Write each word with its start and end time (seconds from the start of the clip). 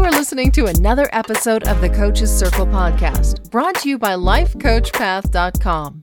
You 0.00 0.06
are 0.06 0.12
listening 0.12 0.50
to 0.52 0.64
another 0.64 1.10
episode 1.12 1.68
of 1.68 1.82
the 1.82 1.90
Coach's 1.90 2.34
Circle 2.34 2.64
podcast, 2.64 3.50
brought 3.50 3.74
to 3.80 3.88
you 3.90 3.98
by 3.98 4.12
LifeCoachPath.com. 4.12 6.02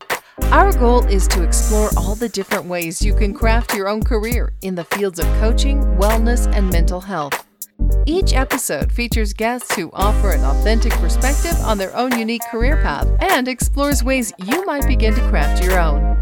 Our 0.51 0.71
goal 0.73 1.03
is 1.05 1.27
to 1.29 1.41
explore 1.41 1.89
all 1.97 2.13
the 2.13 2.29
different 2.29 2.65
ways 2.65 3.01
you 3.01 3.15
can 3.15 3.33
craft 3.33 3.73
your 3.73 3.89
own 3.89 4.03
career 4.03 4.53
in 4.61 4.75
the 4.75 4.83
fields 4.83 5.17
of 5.17 5.25
coaching, 5.39 5.81
wellness, 5.97 6.45
and 6.55 6.69
mental 6.69 7.01
health. 7.01 7.43
Each 8.05 8.33
episode 8.33 8.91
features 8.91 9.33
guests 9.33 9.73
who 9.73 9.89
offer 9.93 10.29
an 10.29 10.43
authentic 10.43 10.93
perspective 10.93 11.59
on 11.61 11.79
their 11.79 11.97
own 11.97 12.19
unique 12.19 12.43
career 12.51 12.79
path 12.83 13.09
and 13.19 13.47
explores 13.47 14.03
ways 14.03 14.31
you 14.45 14.63
might 14.65 14.85
begin 14.85 15.15
to 15.15 15.29
craft 15.29 15.63
your 15.63 15.79
own. 15.79 16.15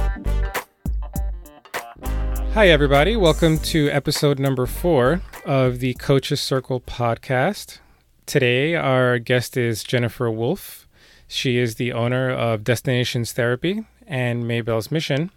Hi, 2.53 2.67
everybody. 2.67 3.15
Welcome 3.15 3.59
to 3.59 3.89
episode 3.89 4.39
number 4.39 4.65
four 4.65 5.21
of 5.45 5.79
the 5.79 5.93
Coaches 5.93 6.41
Circle 6.41 6.81
podcast. 6.81 7.77
Today, 8.25 8.75
our 8.75 9.19
guest 9.19 9.55
is 9.55 9.83
Jennifer 9.83 10.31
Wolf. 10.31 10.87
She 11.27 11.59
is 11.59 11.75
the 11.75 11.93
owner 11.93 12.31
of 12.31 12.63
Destinacions 12.63 13.33
Therapy 13.33 13.85
and 14.07 14.43
Maybell's 14.45 14.89
Mission 14.89 15.29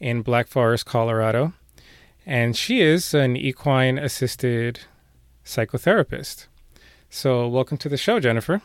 in 0.00 0.22
Black 0.22 0.48
Forest, 0.48 0.86
Colorado. 0.86 1.52
And 2.26 2.56
she 2.56 2.80
is 2.80 3.14
an 3.14 3.36
equine 3.36 3.96
assisted 3.96 4.80
psychotherapist. 5.44 6.48
So, 7.08 7.46
welcome 7.46 7.78
to 7.78 7.88
the 7.88 7.96
show, 7.96 8.18
Jennifer. 8.18 8.60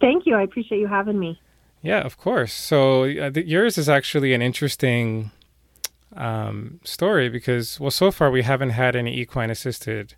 Thank 0.00 0.26
you. 0.26 0.34
I 0.36 0.42
appreciate 0.42 0.78
you 0.78 0.86
having 0.86 1.18
me. 1.18 1.40
Yeah, 1.82 2.00
of 2.00 2.18
course. 2.18 2.52
So, 2.52 3.04
uh, 3.04 3.30
yours 3.34 3.78
is 3.78 3.88
actually 3.88 4.34
an 4.34 4.42
interesting 4.42 5.30
um, 6.16 6.80
story 6.84 7.28
because, 7.28 7.78
well, 7.78 7.90
so 7.90 8.10
far 8.10 8.30
we 8.30 8.42
haven't 8.42 8.70
had 8.70 8.96
any 8.96 9.16
equine 9.18 9.50
assisted 9.50 10.14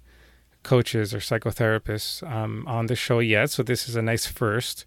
coaches 0.62 1.14
or 1.14 1.18
psychotherapists 1.18 2.28
um, 2.30 2.64
on 2.66 2.86
the 2.86 2.96
show 2.96 3.18
yet. 3.18 3.50
So 3.50 3.62
this 3.62 3.88
is 3.88 3.96
a 3.96 4.02
nice 4.02 4.26
first. 4.26 4.84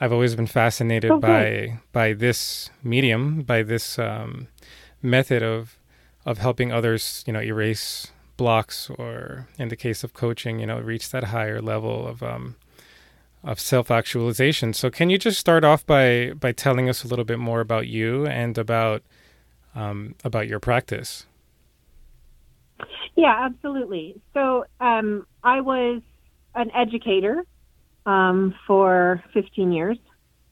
I've 0.00 0.12
always 0.12 0.34
been 0.34 0.48
fascinated 0.48 1.10
Okay. 1.12 1.78
by 1.92 2.08
by 2.08 2.12
this 2.12 2.70
medium, 2.82 3.42
by 3.42 3.62
this 3.62 3.98
um, 3.98 4.48
method 5.00 5.42
of 5.42 5.78
of 6.26 6.38
helping 6.38 6.72
others, 6.72 7.22
you 7.26 7.32
know, 7.32 7.40
erase 7.42 8.08
blocks, 8.36 8.90
or 8.90 9.46
in 9.58 9.68
the 9.68 9.76
case 9.76 10.02
of 10.02 10.12
coaching, 10.12 10.58
you 10.58 10.66
know, 10.66 10.80
reach 10.80 11.10
that 11.10 11.24
higher 11.24 11.60
level 11.60 12.06
of 12.06 12.22
um, 12.22 12.56
of 13.44 13.58
self 13.60 13.90
actualization. 13.90 14.72
So, 14.72 14.90
can 14.90 15.10
you 15.10 15.18
just 15.18 15.38
start 15.38 15.64
off 15.64 15.84
by 15.86 16.32
by 16.32 16.52
telling 16.52 16.88
us 16.88 17.04
a 17.04 17.08
little 17.08 17.24
bit 17.24 17.38
more 17.38 17.60
about 17.60 17.86
you 17.86 18.26
and 18.26 18.56
about 18.58 19.02
um, 19.74 20.14
about 20.24 20.48
your 20.48 20.60
practice? 20.60 21.26
Yeah, 23.14 23.34
absolutely. 23.44 24.20
So 24.34 24.64
um, 24.80 25.26
I 25.42 25.60
was 25.60 26.02
an 26.54 26.70
educator 26.74 27.44
um, 28.06 28.54
for 28.66 29.22
15 29.34 29.72
years. 29.72 29.98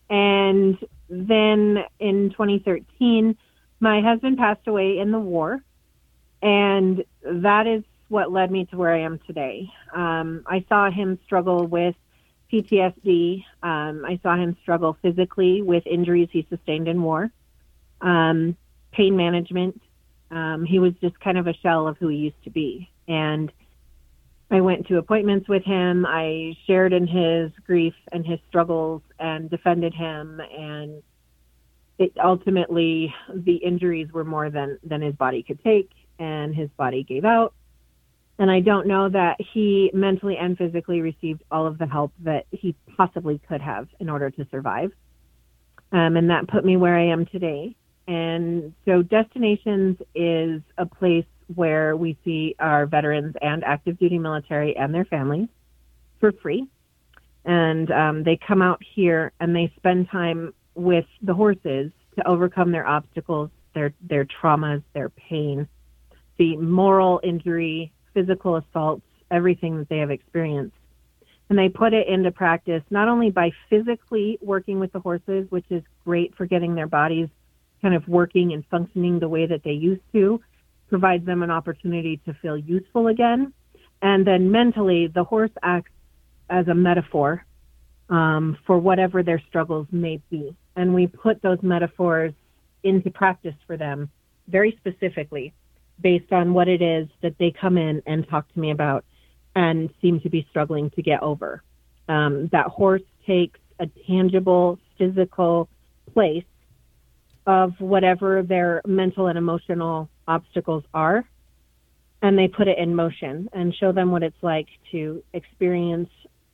And 0.08 0.78
then 1.08 1.78
in 1.98 2.30
2013, 2.30 3.36
my 3.80 4.00
husband 4.00 4.38
passed 4.38 4.66
away 4.66 4.98
in 4.98 5.10
the 5.10 5.19
war. 5.19 5.62
And 6.42 7.04
that 7.25 7.66
is 7.66 7.82
what 8.08 8.32
led 8.32 8.50
me 8.50 8.66
to 8.66 8.77
where 8.77 8.92
I 8.92 9.00
am 9.00 9.20
today. 9.27 9.70
Um, 9.94 10.42
I 10.47 10.64
saw 10.69 10.91
him 10.91 11.19
struggle 11.25 11.66
with 11.66 11.94
PTSD. 12.53 13.45
Um, 13.62 14.05
I 14.05 14.19
saw 14.23 14.37
him 14.37 14.56
struggle 14.62 14.97
physically 15.03 15.62
with 15.62 15.87
injuries 15.87 16.29
he 16.33 16.47
sustained 16.51 16.89
in 16.89 17.03
war, 17.03 17.31
um, 18.01 18.56
pain 18.93 19.17
management, 19.17 19.81
um, 20.31 20.65
he 20.65 20.78
was 20.78 20.93
just 21.01 21.19
kind 21.21 21.39
of 21.39 21.47
a 21.47 21.55
shell 21.55 21.89
of 21.89 21.99
who 21.99 22.09
he 22.09 22.16
used 22.16 22.43
to 22.44 22.50
be. 22.50 22.89
And 23.09 23.53
I 24.50 24.60
went 24.60 24.87
to 24.89 24.99
appointments 24.99 25.49
with 25.49 25.65
him. 25.65 26.06
I 26.06 26.56
shared 26.66 26.93
in 26.93 27.06
his 27.06 27.50
grief 27.66 27.94
and 28.12 28.25
his 28.25 28.39
struggles 28.49 29.03
and 29.19 29.50
defended 29.50 29.94
him. 29.94 30.41
And 30.41 31.03
it 31.99 32.12
ultimately, 32.22 33.15
the 33.34 33.56
injuries 33.56 34.12
were 34.12 34.25
more 34.25 34.50
than, 34.50 34.78
than 34.84 35.03
his 35.03 35.15
body 35.15 35.43
could 35.43 35.62
take, 35.62 35.91
and 36.19 36.55
his 36.55 36.71
body 36.77 37.03
gave 37.03 37.25
out. 37.25 37.55
And 38.41 38.51
I 38.51 38.61
don't 38.61 38.87
know 38.87 39.06
that 39.11 39.37
he 39.53 39.91
mentally 39.93 40.39
and 40.39 40.56
physically 40.56 41.03
received 41.03 41.43
all 41.51 41.67
of 41.67 41.77
the 41.77 41.87
help 41.87 42.11
that 42.21 42.47
he 42.51 42.75
possibly 42.97 43.39
could 43.47 43.61
have 43.61 43.87
in 44.01 44.09
order 44.09 44.31
to 44.31 44.47
survive. 44.51 44.93
Um, 45.93 46.17
and 46.17 46.31
that 46.31 46.49
put 46.49 46.65
me 46.65 46.78
where 46.78 46.97
I 46.97 47.05
am 47.09 47.27
today. 47.27 47.77
And 48.09 48.73
so 48.87 49.03
Destinacions 49.03 49.99
is 50.15 50.62
a 50.78 50.87
place 50.87 51.27
where 51.55 51.99
we 51.99 52.17
see 52.25 52.56
our 52.59 52.87
veterans 52.87 53.34
and 53.43 53.62
active 53.62 53.99
duty 53.99 54.19
military 54.19 54.75
and 54.75 54.95
their 54.95 55.05
families 55.05 55.49
for 56.19 56.33
free. 56.33 56.67
And 57.45 57.91
um, 57.91 58.25
they 58.25 58.39
come 58.39 58.62
out 58.62 58.81
here 58.95 59.33
and 59.39 59.55
they 59.55 59.71
spend 59.77 60.09
time 60.09 60.55
with 60.75 61.05
the 61.21 61.34
horses 61.34 61.93
to 62.17 62.27
overcome 62.27 62.72
their 62.72 62.87
obstacles, 62.87 63.51
their, 63.75 63.93
their 64.01 64.25
traumas, 64.25 64.83
their 64.95 65.11
pain, 65.11 65.69
the 66.39 66.57
moral 66.57 67.21
injury, 67.22 67.93
physical 68.15 68.56
assaults, 68.56 69.03
everything 69.31 69.78
that 69.78 69.88
they 69.88 69.98
have 69.98 70.10
experienced. 70.10 70.76
And 71.48 71.59
they 71.59 71.69
put 71.69 71.93
it 71.93 72.06
into 72.06 72.31
practice 72.31 72.82
not 72.91 73.09
only 73.09 73.31
by 73.31 73.50
physically 73.69 74.38
working 74.41 74.78
with 74.78 74.93
the 74.93 75.00
horses, 75.00 75.50
which 75.50 75.66
is 75.71 75.82
great 76.04 76.34
for 76.37 76.47
getting 76.47 76.75
their 76.75 76.87
bodies 76.87 77.28
kind 77.82 77.94
of 77.94 78.06
working 78.06 78.53
and 78.53 78.65
functioning 78.66 79.19
the 79.19 79.28
way 79.28 79.47
that 79.47 79.62
they 79.65 79.72
used 79.72 80.03
to 80.12 80.41
provides 80.88 81.25
them 81.25 81.43
an 81.43 81.50
opportunity 81.50 82.21
to 82.26 82.34
feel 82.34 82.56
useful 82.56 83.06
again. 83.06 83.53
And 84.03 84.27
then 84.27 84.50
mentally, 84.50 85.06
the 85.06 85.25
horse 85.25 85.50
acts 85.62 85.92
as 86.48 86.69
a 86.69 86.75
metaphor 86.75 87.44
um, 88.09 88.59
for 88.66 88.78
whatever 88.78 89.22
their 89.22 89.41
struggles 89.48 89.87
may 89.92 90.21
be. 90.31 90.54
And 90.77 90.94
we 90.94 91.06
put 91.06 91.42
those 91.42 91.59
metaphors 91.62 92.32
into 92.82 93.10
practice 93.10 93.54
for 93.66 93.77
them 93.77 94.10
very 94.48 94.77
specifically 94.81 95.53
based 96.00 96.33
on 96.33 96.55
what 96.55 96.69
it 96.69 96.83
is 96.83 97.09
that 97.22 97.37
they 97.38 97.50
come 97.50 97.77
in 97.77 98.03
and 98.06 98.28
talk 98.28 98.53
to 98.53 98.61
me 98.61 98.71
about 98.71 99.05
and 99.55 99.91
seem 100.00 100.21
to 100.21 100.31
be 100.31 100.47
struggling 100.50 100.91
to 100.91 101.03
get 101.03 101.22
over. 101.22 101.62
Um, 102.09 102.49
that 102.53 102.66
horse 102.66 103.03
takes 103.27 103.59
a 103.78 103.87
tangible, 104.06 104.78
physical 104.99 105.69
place 106.12 106.44
of 107.47 107.72
whatever 107.81 108.43
their 108.43 108.83
mental 108.87 109.27
and 109.27 109.39
emotional 109.39 110.09
obstacles 110.28 110.84
are 110.93 111.25
and 112.22 112.39
they 112.39 112.49
put 112.49 112.69
it 112.69 112.78
in 112.78 112.94
motion 112.94 113.49
and 113.53 113.75
show 113.75 113.93
them 113.93 114.10
what 114.10 114.22
it's 114.22 114.43
like 114.43 114.69
to 114.91 115.22
experience 115.33 116.10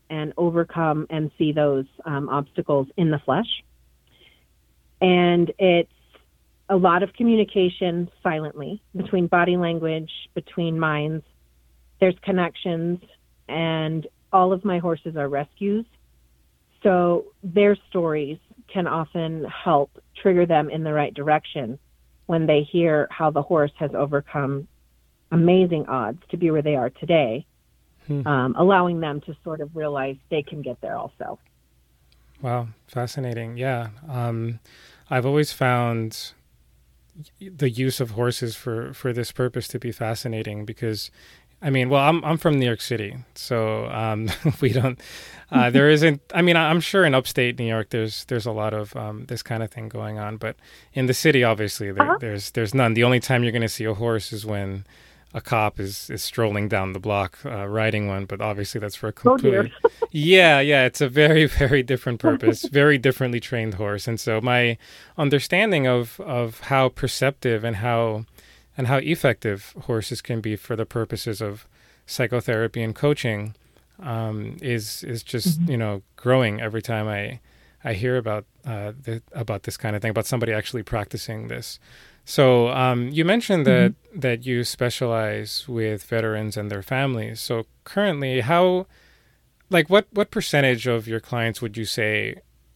and 0.08 0.32
overcome 0.36 1.06
and 1.10 1.30
see 1.36 1.52
those 1.52 1.86
um, 2.04 2.28
obstacles 2.28 2.86
in 2.96 3.10
the 3.10 3.18
flesh 3.18 3.64
and 5.00 5.52
it's 5.58 5.90
a 6.68 6.76
lot 6.76 7.02
of 7.02 7.12
communication 7.12 8.10
silently 8.22 8.82
between 8.96 9.26
body 9.26 9.56
language 9.56 10.10
between 10.34 10.78
minds 10.78 11.24
there's 12.00 12.16
connections 12.22 13.00
and 13.48 14.06
all 14.32 14.52
of 14.52 14.64
my 14.64 14.78
horses 14.78 15.16
are 15.16 15.28
rescues 15.28 15.86
so 16.82 17.26
their 17.42 17.76
stories 17.88 18.38
can 18.68 18.86
often 18.86 19.44
help 19.44 19.90
trigger 20.20 20.46
them 20.46 20.68
in 20.70 20.82
the 20.84 20.92
right 20.92 21.14
direction 21.14 21.78
when 22.26 22.46
they 22.46 22.62
hear 22.62 23.06
how 23.10 23.30
the 23.30 23.42
horse 23.42 23.72
has 23.76 23.92
overcome 23.94 24.66
amazing 25.32 25.86
odds 25.86 26.20
to 26.28 26.36
be 26.36 26.50
where 26.50 26.62
they 26.62 26.76
are 26.76 26.90
today, 26.90 27.46
Hmm. 28.06 28.26
um, 28.26 28.54
allowing 28.56 29.00
them 29.00 29.20
to 29.22 29.36
sort 29.42 29.60
of 29.60 29.74
realize 29.74 30.16
they 30.30 30.42
can 30.42 30.62
get 30.62 30.80
there 30.80 30.96
also. 30.96 31.38
Wow, 32.40 32.68
fascinating. 32.86 33.56
Yeah. 33.56 33.88
Um, 34.08 34.60
I've 35.10 35.26
always 35.26 35.52
found 35.52 36.32
the 37.40 37.70
use 37.70 38.00
of 38.00 38.10
horses 38.12 38.56
for, 38.56 38.92
for 38.92 39.12
this 39.12 39.32
purpose 39.32 39.68
to 39.68 39.78
be 39.78 39.92
fascinating 39.92 40.64
because, 40.64 41.10
I 41.62 41.70
mean, 41.70 41.88
well, 41.88 42.02
I'm, 42.02 42.24
I'm 42.24 42.36
from 42.36 42.58
New 42.58 42.66
York 42.66 42.80
City, 42.80 43.16
so 43.34 43.86
um, 43.86 44.28
we 44.60 44.70
don't, 44.72 45.00
uh, 45.50 45.70
there 45.76 45.88
isn't, 45.88 46.20
I 46.34 46.42
mean, 46.42 46.56
I'm 46.56 46.80
sure 46.80 47.04
in 47.04 47.14
upstate 47.14 47.58
New 47.58 47.66
York, 47.66 47.90
there's, 47.90 48.24
there's 48.26 48.46
a 48.46 48.52
lot 48.52 48.74
of 48.74 48.94
um, 48.96 49.24
this 49.26 49.42
kind 49.42 49.62
of 49.62 49.70
thing 49.70 49.88
going 49.88 50.18
on, 50.18 50.36
but 50.36 50.56
in 50.92 51.06
the 51.06 51.14
city, 51.14 51.42
obviously, 51.44 51.90
there, 51.92 52.02
Uh-huh. 52.04 52.18
there's, 52.20 52.50
there's 52.52 52.74
none. 52.74 52.94
The 52.94 53.04
only 53.04 53.20
time 53.20 53.42
you're 53.42 53.52
going 53.52 53.62
to 53.62 53.68
see 53.68 53.84
a 53.84 53.94
horse 53.94 54.32
is 54.32 54.44
when 54.44 54.84
a 55.36 55.40
cop 55.42 55.78
is, 55.78 56.08
is 56.08 56.22
strolling 56.22 56.66
down 56.66 56.94
the 56.94 56.98
block 56.98 57.38
uh, 57.44 57.68
riding 57.68 58.08
one, 58.08 58.24
but 58.24 58.40
obviously 58.40 58.80
that's 58.80 58.96
for 58.96 59.08
a 59.08 59.10
Oh, 59.10 59.36
completely 59.36 59.70
yeah, 60.10 60.60
yeah, 60.60 60.86
it's 60.86 61.02
a 61.02 61.10
very, 61.10 61.44
very 61.62 61.82
different 61.82 62.20
purpose, 62.20 62.66
very 62.72 62.96
differently 62.96 63.38
trained 63.38 63.74
horse. 63.74 64.08
And 64.08 64.18
so 64.18 64.40
my 64.40 64.78
understanding 65.18 65.86
of 65.86 66.18
of 66.20 66.60
how 66.60 66.88
perceptive 66.88 67.64
and 67.64 67.76
how 67.76 68.24
and 68.78 68.86
how 68.86 68.96
effective 68.96 69.74
horses 69.82 70.22
can 70.22 70.40
be 70.40 70.56
for 70.56 70.74
the 70.74 70.86
purposes 70.86 71.42
of 71.42 71.66
psychotherapy 72.06 72.82
and 72.82 72.94
coaching 72.94 73.54
um, 74.00 74.56
is 74.62 75.04
is 75.04 75.22
just 75.22 75.60
you 75.68 75.76
know 75.76 76.00
growing 76.16 76.62
every 76.62 76.80
time 76.80 77.08
I 77.08 77.40
I 77.84 77.92
hear 77.92 78.16
about 78.16 78.46
uh, 78.64 78.92
the, 79.00 79.22
about 79.32 79.64
this 79.64 79.76
kind 79.76 79.94
of 79.94 80.00
thing, 80.00 80.10
about 80.10 80.26
somebody 80.26 80.52
actually 80.52 80.82
practicing 80.82 81.48
this. 81.48 81.78
So 82.28 82.70
um, 82.70 83.10
you 83.10 83.24
mentioned 83.24 83.66
that 83.66 83.92
mm-hmm. 83.92 84.20
that 84.20 84.44
you 84.44 84.64
specialize 84.64 85.68
with 85.68 86.02
veterans 86.02 86.56
and 86.56 86.68
their 86.68 86.82
families. 86.82 87.38
So 87.40 87.66
currently, 87.84 88.40
how, 88.40 88.88
like, 89.70 89.88
what 89.88 90.08
what 90.10 90.32
percentage 90.32 90.88
of 90.88 91.06
your 91.06 91.20
clients 91.20 91.62
would 91.62 91.76
you 91.76 91.84
say 91.84 92.34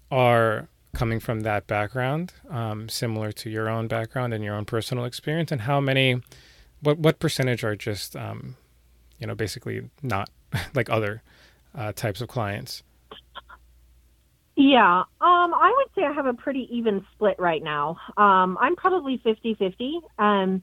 are 0.09 0.69
coming 0.95 1.19
from 1.19 1.41
that 1.41 1.67
background, 1.67 2.33
um, 2.49 2.89
similar 2.89 3.33
to 3.33 3.51
your 3.51 3.69
own 3.69 3.89
background 3.89 4.33
and 4.33 4.45
your 4.45 4.55
own 4.55 4.67
personal 4.67 5.05
experience, 5.05 5.51
and 5.51 5.63
how 5.63 5.81
many, 5.81 6.23
what 6.81 6.99
what 6.99 7.19
percentage 7.19 7.65
are 7.65 7.75
just, 7.75 8.15
um, 8.15 8.57
you 9.19 9.27
know, 9.27 9.35
basically 9.35 9.91
not 10.01 10.31
like 10.75 10.89
other 10.89 11.23
uh, 11.75 11.91
types 11.91 12.21
of 12.21 12.29
clients? 12.29 12.85
Yeah, 14.61 14.99
um, 15.23 15.55
I 15.55 15.73
would 15.75 15.87
say 15.95 16.07
I 16.07 16.13
have 16.13 16.27
a 16.27 16.35
pretty 16.35 16.69
even 16.71 17.03
split 17.15 17.37
right 17.39 17.63
now. 17.63 17.97
Um, 18.19 18.59
I'm 18.61 18.77
probably 18.77 19.19
50 19.25 19.55
50. 19.55 20.01
Um, 20.19 20.63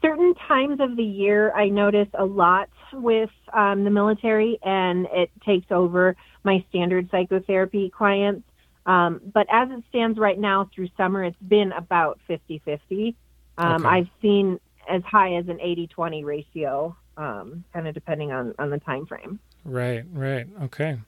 certain 0.00 0.34
times 0.46 0.78
of 0.78 0.96
the 0.96 1.02
year, 1.02 1.52
I 1.52 1.68
notice 1.68 2.06
a 2.16 2.24
lot 2.24 2.68
with 2.92 3.30
um, 3.52 3.82
the 3.82 3.90
military, 3.90 4.56
and 4.62 5.08
it 5.12 5.32
takes 5.44 5.66
over 5.72 6.14
my 6.44 6.64
standard 6.68 7.08
psychotherapy 7.10 7.90
clients. 7.90 8.44
Um, 8.86 9.20
but 9.34 9.48
as 9.50 9.68
it 9.72 9.82
stands 9.88 10.16
right 10.16 10.38
now 10.38 10.70
through 10.72 10.86
summer, 10.96 11.24
it's 11.24 11.36
been 11.48 11.72
about 11.72 12.20
50 12.28 12.62
50. 12.64 13.16
Um, 13.58 13.84
okay. 13.84 13.96
I've 13.96 14.08
seen 14.20 14.60
as 14.88 15.02
high 15.02 15.34
as 15.34 15.48
an 15.48 15.60
80 15.60 15.88
20 15.88 16.24
ratio, 16.24 16.96
kind 17.16 17.64
of 17.74 17.94
depending 17.94 18.30
on, 18.30 18.54
on 18.60 18.70
the 18.70 18.78
time 18.78 19.06
frame. 19.06 19.40
Right, 19.64 20.04
right. 20.12 20.46
Okay. 20.62 20.98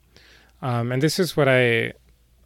Um, 0.64 0.92
and 0.92 1.02
this 1.02 1.18
is 1.18 1.36
what 1.36 1.46
I 1.46 1.92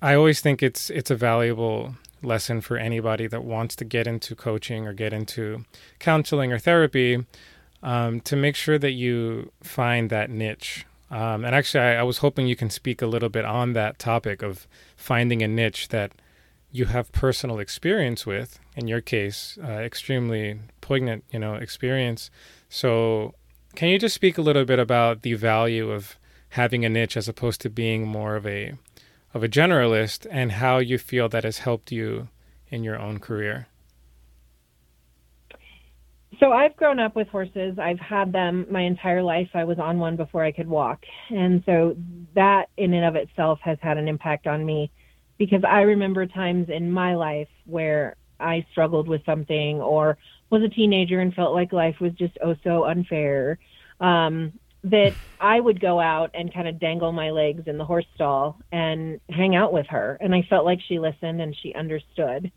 I 0.02 0.14
always 0.14 0.40
think 0.40 0.60
it's 0.62 0.90
it's 0.90 1.10
a 1.10 1.14
valuable 1.14 1.94
lesson 2.20 2.60
for 2.60 2.76
anybody 2.76 3.28
that 3.28 3.44
wants 3.44 3.76
to 3.76 3.84
get 3.84 4.08
into 4.08 4.34
coaching 4.34 4.88
or 4.88 4.92
get 4.92 5.12
into 5.12 5.64
counseling 6.00 6.52
or 6.52 6.58
therapy 6.58 7.24
um, 7.80 8.20
to 8.22 8.34
make 8.34 8.56
sure 8.56 8.76
that 8.76 8.90
you 8.90 9.52
find 9.62 10.10
that 10.10 10.30
niche. 10.30 10.84
Um, 11.12 11.44
and 11.44 11.54
actually, 11.54 11.84
I, 11.84 12.00
I, 12.00 12.02
was 12.02 12.18
hoping 12.18 12.48
you 12.48 12.56
can 12.56 12.70
speak 12.70 13.00
a 13.00 13.06
little 13.06 13.28
bit 13.28 13.44
on 13.44 13.72
that 13.74 13.98
topic 14.00 14.42
of 14.42 14.66
finding 14.96 15.40
a 15.42 15.48
niche 15.48 15.88
that 15.88 16.10
you 16.72 16.86
have 16.86 17.12
personal 17.12 17.60
experience 17.60 18.26
with. 18.26 18.58
In 18.76 18.88
your 18.88 19.00
case, 19.00 19.56
uh, 19.62 19.68
extremely 19.68 20.58
poignant, 20.80 21.24
you 21.30 21.38
know, 21.38 21.54
experience. 21.54 22.30
So, 22.68 23.34
can 23.74 23.88
you 23.88 23.98
just 23.98 24.14
speak 24.14 24.36
a 24.36 24.42
little 24.42 24.66
bit 24.66 24.80
about 24.80 25.22
the 25.22 25.34
value 25.34 25.90
of 25.90 26.18
having 26.50 26.84
a 26.84 26.88
niche 26.88 27.16
as 27.16 27.28
opposed 27.28 27.60
to 27.62 27.70
being 27.70 28.06
more 28.06 28.36
of 28.36 28.46
a 28.46 28.74
of 29.34 29.44
a 29.44 29.48
generalist 29.48 30.26
and 30.30 30.52
how 30.52 30.78
you 30.78 30.98
feel 30.98 31.28
that 31.28 31.44
has 31.44 31.58
helped 31.58 31.92
you 31.92 32.28
in 32.70 32.82
your 32.82 32.98
own 32.98 33.18
career. 33.18 33.66
So 36.40 36.52
I've 36.52 36.76
grown 36.76 37.00
up 37.00 37.16
with 37.16 37.28
horses. 37.28 37.78
I've 37.78 37.98
had 37.98 38.32
them 38.32 38.66
my 38.70 38.82
entire 38.82 39.22
life. 39.22 39.48
I 39.54 39.64
was 39.64 39.78
on 39.78 39.98
one 39.98 40.16
before 40.16 40.44
I 40.44 40.52
could 40.52 40.68
walk. 40.68 41.04
And 41.30 41.62
so 41.66 41.96
that 42.34 42.68
in 42.76 42.94
and 42.94 43.04
of 43.04 43.16
itself 43.16 43.58
has 43.62 43.78
had 43.80 43.98
an 43.98 44.06
impact 44.06 44.46
on 44.46 44.64
me 44.64 44.90
because 45.36 45.62
I 45.68 45.80
remember 45.80 46.26
times 46.26 46.68
in 46.68 46.90
my 46.90 47.14
life 47.14 47.48
where 47.64 48.16
I 48.38 48.64
struggled 48.70 49.08
with 49.08 49.24
something 49.24 49.80
or 49.80 50.16
was 50.50 50.62
a 50.62 50.68
teenager 50.68 51.20
and 51.20 51.34
felt 51.34 51.54
like 51.54 51.72
life 51.72 51.96
was 52.00 52.12
just 52.12 52.38
oh 52.42 52.54
so 52.62 52.84
unfair. 52.84 53.58
Um, 54.00 54.52
that 54.84 55.12
I 55.40 55.58
would 55.60 55.80
go 55.80 56.00
out 56.00 56.30
and 56.34 56.52
kind 56.52 56.68
of 56.68 56.80
dangle 56.80 57.12
my 57.12 57.30
legs 57.30 57.64
in 57.66 57.78
the 57.78 57.84
horse 57.84 58.06
stall 58.14 58.58
and 58.72 59.20
hang 59.28 59.54
out 59.54 59.72
with 59.72 59.86
her. 59.88 60.18
And 60.20 60.34
I 60.34 60.42
felt 60.48 60.64
like 60.64 60.80
she 60.86 60.98
listened 60.98 61.40
and 61.40 61.56
she 61.62 61.74
understood 61.74 62.50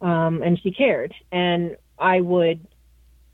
um, 0.00 0.42
and 0.42 0.58
she 0.60 0.70
cared. 0.70 1.14
And 1.32 1.76
I 1.98 2.20
would 2.20 2.66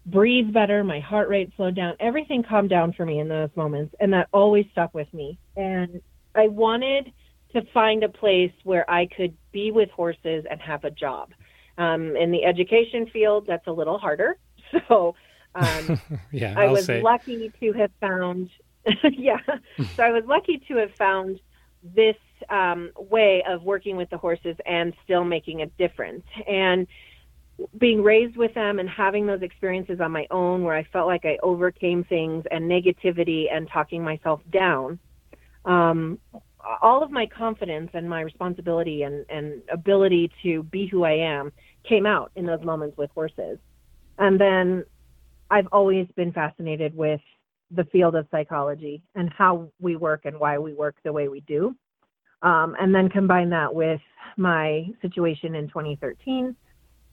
breathe 0.06 0.52
better. 0.52 0.84
My 0.84 1.00
heart 1.00 1.28
rate 1.28 1.52
slowed 1.56 1.76
down. 1.76 1.94
Everything 2.00 2.42
calmed 2.42 2.70
down 2.70 2.92
for 2.92 3.04
me 3.04 3.20
in 3.20 3.28
those 3.28 3.50
moments. 3.56 3.94
And 4.00 4.12
that 4.12 4.28
always 4.32 4.66
stuck 4.72 4.94
with 4.94 5.12
me. 5.12 5.38
And 5.56 6.00
I 6.34 6.48
wanted 6.48 7.12
to 7.54 7.62
find 7.72 8.02
a 8.02 8.08
place 8.08 8.52
where 8.64 8.88
I 8.90 9.06
could 9.06 9.36
be 9.52 9.70
with 9.70 9.90
horses 9.90 10.44
and 10.50 10.60
have 10.60 10.84
a 10.84 10.90
job. 10.90 11.30
Um, 11.78 12.16
in 12.16 12.30
the 12.30 12.44
education 12.44 13.06
field, 13.12 13.46
that's 13.46 13.66
a 13.66 13.72
little 13.72 13.98
harder. 13.98 14.36
So 14.88 15.14
um, 15.54 16.00
yeah, 16.32 16.54
I 16.56 16.64
I'll 16.64 16.72
was 16.72 16.86
say. 16.86 17.02
lucky 17.02 17.52
to 17.60 17.72
have 17.72 17.90
found, 18.00 18.50
yeah. 19.12 19.38
so 19.96 20.02
I 20.02 20.10
was 20.10 20.24
lucky 20.26 20.62
to 20.68 20.76
have 20.76 20.94
found 20.94 21.40
this 21.82 22.16
um, 22.48 22.90
way 22.96 23.42
of 23.46 23.62
working 23.62 23.96
with 23.96 24.10
the 24.10 24.18
horses 24.18 24.56
and 24.66 24.94
still 25.04 25.24
making 25.24 25.62
a 25.62 25.66
difference. 25.66 26.24
And 26.48 26.86
being 27.78 28.02
raised 28.02 28.36
with 28.36 28.52
them 28.54 28.78
and 28.78 28.88
having 28.88 29.26
those 29.26 29.42
experiences 29.42 30.00
on 30.00 30.10
my 30.10 30.26
own 30.30 30.64
where 30.64 30.74
I 30.74 30.84
felt 30.84 31.06
like 31.06 31.24
I 31.24 31.38
overcame 31.42 32.04
things 32.04 32.44
and 32.50 32.70
negativity 32.70 33.46
and 33.52 33.68
talking 33.68 34.02
myself 34.02 34.40
down. 34.50 34.98
Um, 35.64 36.18
all 36.82 37.02
of 37.02 37.10
my 37.10 37.26
confidence 37.26 37.90
and 37.94 38.08
my 38.08 38.22
responsibility 38.22 39.02
and, 39.02 39.24
and 39.28 39.62
ability 39.70 40.30
to 40.42 40.62
be 40.64 40.86
who 40.86 41.04
I 41.04 41.12
am 41.12 41.52
came 41.88 42.06
out 42.06 42.32
in 42.34 42.46
those 42.46 42.62
moments 42.62 42.96
with 42.96 43.10
horses. 43.10 43.58
And 44.18 44.40
then 44.40 44.84
I've 45.50 45.66
always 45.72 46.06
been 46.16 46.32
fascinated 46.32 46.96
with 46.96 47.20
the 47.70 47.84
field 47.84 48.14
of 48.14 48.26
psychology 48.30 49.02
and 49.14 49.30
how 49.30 49.70
we 49.80 49.96
work 49.96 50.22
and 50.24 50.38
why 50.38 50.58
we 50.58 50.74
work 50.74 50.96
the 51.04 51.12
way 51.12 51.28
we 51.28 51.40
do. 51.40 51.74
Um, 52.42 52.76
and 52.78 52.94
then 52.94 53.08
combine 53.08 53.50
that 53.50 53.74
with 53.74 54.00
my 54.36 54.86
situation 55.00 55.54
in 55.54 55.68
2013. 55.68 56.54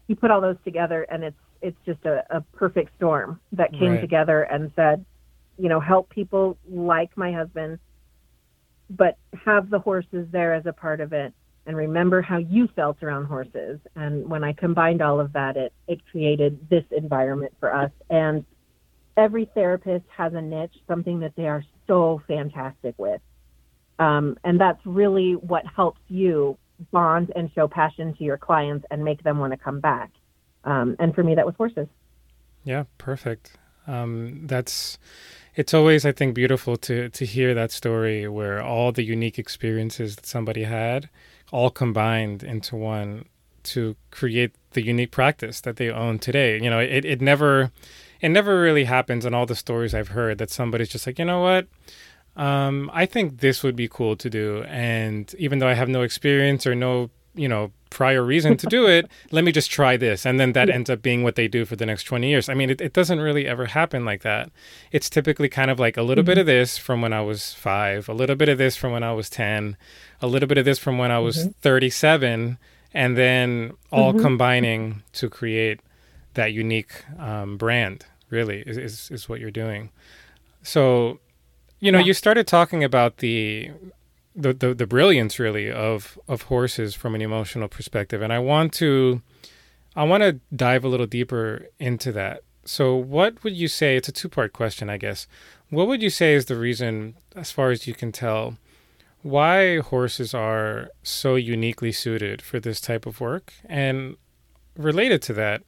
You 0.08 0.16
put 0.16 0.30
all 0.30 0.42
those 0.42 0.58
together, 0.66 1.04
and 1.04 1.24
it's 1.24 1.38
it's 1.62 1.78
just 1.86 2.04
a, 2.06 2.26
a 2.30 2.42
perfect 2.42 2.92
storm 2.98 3.40
that 3.54 3.72
came 3.72 3.92
right. 3.92 4.02
together 4.02 4.44
and 4.44 4.72
said, 4.76 5.06
you 5.58 5.70
know, 5.70 5.80
help 5.80 6.10
people 6.10 6.58
like 6.70 7.16
my 7.16 7.32
husband, 7.32 7.80
but 8.90 9.18
have 9.46 9.70
the 9.70 9.80
horses 9.80 10.28
there 10.32 10.54
as 10.54 10.66
a 10.66 10.74
part 10.74 11.00
of 11.00 11.14
it, 11.14 11.34
and 11.66 11.78
remember 11.78 12.22
how 12.22 12.38
you 12.38 12.68
felt 12.76 13.02
around 13.04 13.26
horses. 13.26 13.80
And 13.96 14.28
when 14.28 14.44
I 14.44 14.54
combined 14.54 15.02
all 15.02 15.20
of 15.20 15.34
that, 15.34 15.58
it, 15.58 15.74
it 15.88 16.02
created 16.12 16.70
this 16.70 16.86
environment 16.92 17.54
for 17.60 17.74
us. 17.74 17.92
And 18.10 18.46
every 19.16 19.46
therapist 19.54 20.06
has 20.16 20.34
a 20.34 20.42
niche, 20.42 20.76
something 20.88 21.20
that 21.20 21.36
they 21.36 21.48
are 21.48 21.64
so 21.88 22.22
fantastic 22.28 22.96
with. 22.98 23.22
Um, 24.00 24.38
and 24.44 24.60
that's 24.60 24.84
really 24.86 25.34
what 25.34 25.64
helps 25.66 26.02
you 26.08 26.58
bond 26.92 27.32
and 27.36 27.52
show 27.54 27.68
passion 27.68 28.16
to 28.16 28.24
your 28.24 28.38
clients 28.38 28.86
and 28.90 29.04
make 29.04 29.22
them 29.24 29.38
want 29.38 29.54
to 29.54 29.58
come 29.58 29.80
back. 29.80 30.12
Um, 30.64 30.96
and 31.00 31.14
for 31.14 31.24
me, 31.24 31.36
that 31.36 31.46
was 31.46 31.56
horses. 31.56 31.88
Yeah, 32.64 32.86
perfect. 32.98 33.58
Um, 33.88 34.48
that's 34.48 34.98
it's 35.62 35.76
always 35.76 36.06
I 36.06 36.12
think 36.12 36.34
beautiful 36.34 36.76
to 36.88 37.10
to 37.10 37.24
hear 37.36 37.54
that 37.54 37.72
story 37.72 38.28
where 38.28 38.58
all 38.62 38.92
the 38.92 39.04
unique 39.04 39.38
experiences 39.38 40.16
that 40.16 40.26
somebody 40.26 40.64
had 40.64 41.08
all 41.52 41.70
combined 41.70 42.42
into 42.44 42.76
one 42.76 43.26
to 43.74 43.96
create 44.10 44.52
the 44.72 44.84
unique 44.84 45.12
practice 45.12 45.62
that 45.62 45.76
they 45.76 45.90
own 45.92 46.18
today. 46.18 46.60
You 46.60 46.72
know, 46.72 46.80
it, 46.80 47.06
it 47.06 47.22
never 47.22 47.72
it 48.22 48.30
never 48.30 48.60
really 48.60 48.86
happens 48.86 49.24
in 49.24 49.36
all 49.36 49.46
the 49.46 49.56
stories 49.56 49.94
I've 49.94 50.16
heard 50.20 50.40
that 50.40 50.50
somebody's 50.50 50.90
just 50.90 51.06
like, 51.06 51.20
you 51.20 51.26
know 51.26 51.42
what? 51.42 51.68
Um, 52.36 52.90
I 52.94 53.06
think 53.06 53.40
this 53.40 53.62
would 53.62 53.76
be 53.76 53.88
cool 53.88 54.16
to 54.16 54.30
do. 54.30 54.64
And 54.64 55.34
even 55.38 55.60
though 55.60 55.68
I 55.68 55.76
have 55.76 55.90
no 55.90 56.02
experience 56.02 56.66
or 56.66 56.74
no, 56.74 57.12
you 57.36 57.48
know, 57.48 57.72
prior 57.90 58.24
reason 58.24 58.58
to 58.58 58.68
do 58.68 58.88
it, 58.98 59.10
let 59.32 59.44
me 59.44 59.52
just 59.52 59.70
try 59.70 59.98
this. 59.98 60.26
And 60.26 60.40
then 60.40 60.54
that 60.54 60.70
ends 60.70 60.90
up 60.90 61.02
being 61.02 61.24
what 61.24 61.36
they 61.36 61.48
do 61.48 61.66
for 61.66 61.76
the 61.76 61.86
next 61.86 62.04
20 62.04 62.28
years. 62.28 62.50
I 62.50 62.54
mean, 62.54 62.70
it, 62.70 62.82
it 62.82 62.94
doesn't 62.94 63.20
really 63.20 63.48
ever 63.48 63.68
happen 63.68 64.04
like 64.04 64.22
that. 64.24 64.50
It's 64.92 65.10
typically 65.10 65.50
kind 65.50 65.70
of 65.70 65.80
like 65.80 65.98
a 65.98 66.02
little 66.02 66.24
mm-hmm. 66.24 66.32
bit 66.32 66.38
of 66.40 66.46
this 66.46 66.78
from 66.78 67.02
when 67.02 67.14
I 67.14 67.22
was 67.22 67.54
five, 67.54 68.10
a 68.10 68.14
little 68.14 68.36
bit 68.36 68.50
of 68.50 68.58
this 68.58 68.76
from 68.76 68.92
when 68.92 69.04
I 69.04 69.14
was 69.14 69.30
10, 69.30 69.78
a 70.22 70.28
little 70.28 70.48
bit 70.48 70.58
of 70.58 70.66
this 70.66 70.80
from 70.80 70.98
when 70.98 71.12
I 71.12 71.20
was 71.20 71.38
mm-hmm. 71.38 71.50
37, 71.62 72.58
and 72.94 73.18
then 73.18 73.74
all 73.92 74.14
mm-hmm. 74.14 74.22
combining 74.22 75.04
to 75.14 75.30
create 75.30 75.80
that 76.34 76.54
unique 76.54 77.04
um, 77.20 77.58
brand, 77.58 78.06
really, 78.30 78.62
is, 78.62 78.78
is, 78.78 79.12
is, 79.12 79.30
what 79.30 79.40
you're 79.40 79.52
doing. 79.52 79.90
So, 80.64 81.20
you 81.80 81.92
know, 81.92 82.00
yeah. 82.00 82.06
you 82.06 82.14
started 82.14 82.48
talking 82.48 82.84
about 82.84 83.18
the 83.18 83.72
the, 84.36 84.54
the, 84.54 84.74
the 84.74 84.88
brilliance 84.88 85.40
really 85.40 85.72
of 85.72 86.18
of 86.28 86.44
horses 86.44 86.96
from 86.96 87.16
an 87.16 87.22
emotional 87.22 87.68
perspective. 87.68 88.22
And 88.22 88.32
i 88.32 88.40
want 88.40 88.74
to 88.74 89.22
i 89.96 90.04
want 90.04 90.24
to 90.24 90.40
dive 90.56 90.84
a 90.84 90.88
little 90.88 91.06
deeper 91.08 91.68
into 91.80 92.12
that. 92.14 92.44
So 92.64 92.96
what 92.96 93.44
would 93.44 93.56
you 93.56 93.68
say 93.68 93.98
it's 93.98 94.10
a 94.10 94.12
two 94.12 94.30
part 94.30 94.54
question 94.54 94.90
i 94.90 94.98
guess. 94.98 95.28
What 95.70 95.88
would 95.88 96.02
you 96.02 96.10
say 96.10 96.34
is 96.34 96.46
the 96.46 96.58
reason 96.58 97.16
as 97.36 97.52
far 97.52 97.72
as 97.72 97.88
you 97.88 97.94
can 97.94 98.12
tell 98.12 98.58
why 99.22 99.80
horses 99.80 100.34
are 100.34 100.90
so 101.04 101.36
uniquely 101.36 101.92
suited 101.92 102.42
for 102.42 102.60
this 102.60 102.82
type 102.82 103.06
of 103.06 103.22
work? 103.22 103.54
And 103.66 104.18
related 104.76 105.22
to 105.24 105.34
that 105.34 105.64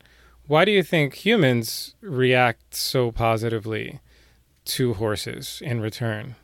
why 0.47 0.65
do 0.65 0.71
you 0.71 0.83
think 0.83 1.25
humans 1.25 1.95
react 2.01 2.75
so 2.75 3.11
positively 3.11 3.99
to 4.65 4.93
horses 4.95 5.61
in 5.63 5.79
return 5.79 6.35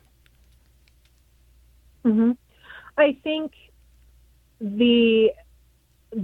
Mm-hmm. 2.04 2.32
I 2.96 3.16
think 3.22 3.52
the 4.60 5.32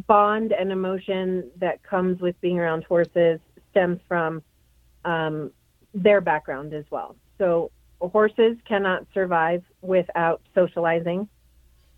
bond 0.06 0.52
and 0.52 0.72
emotion 0.72 1.50
that 1.58 1.82
comes 1.82 2.20
with 2.20 2.40
being 2.40 2.58
around 2.58 2.84
horses 2.84 3.40
stems 3.70 4.00
from 4.08 4.42
um, 5.04 5.52
their 5.94 6.20
background 6.20 6.74
as 6.74 6.84
well. 6.90 7.16
So 7.38 7.70
horses 8.00 8.56
cannot 8.66 9.06
survive 9.14 9.62
without 9.80 10.42
socializing. 10.54 11.28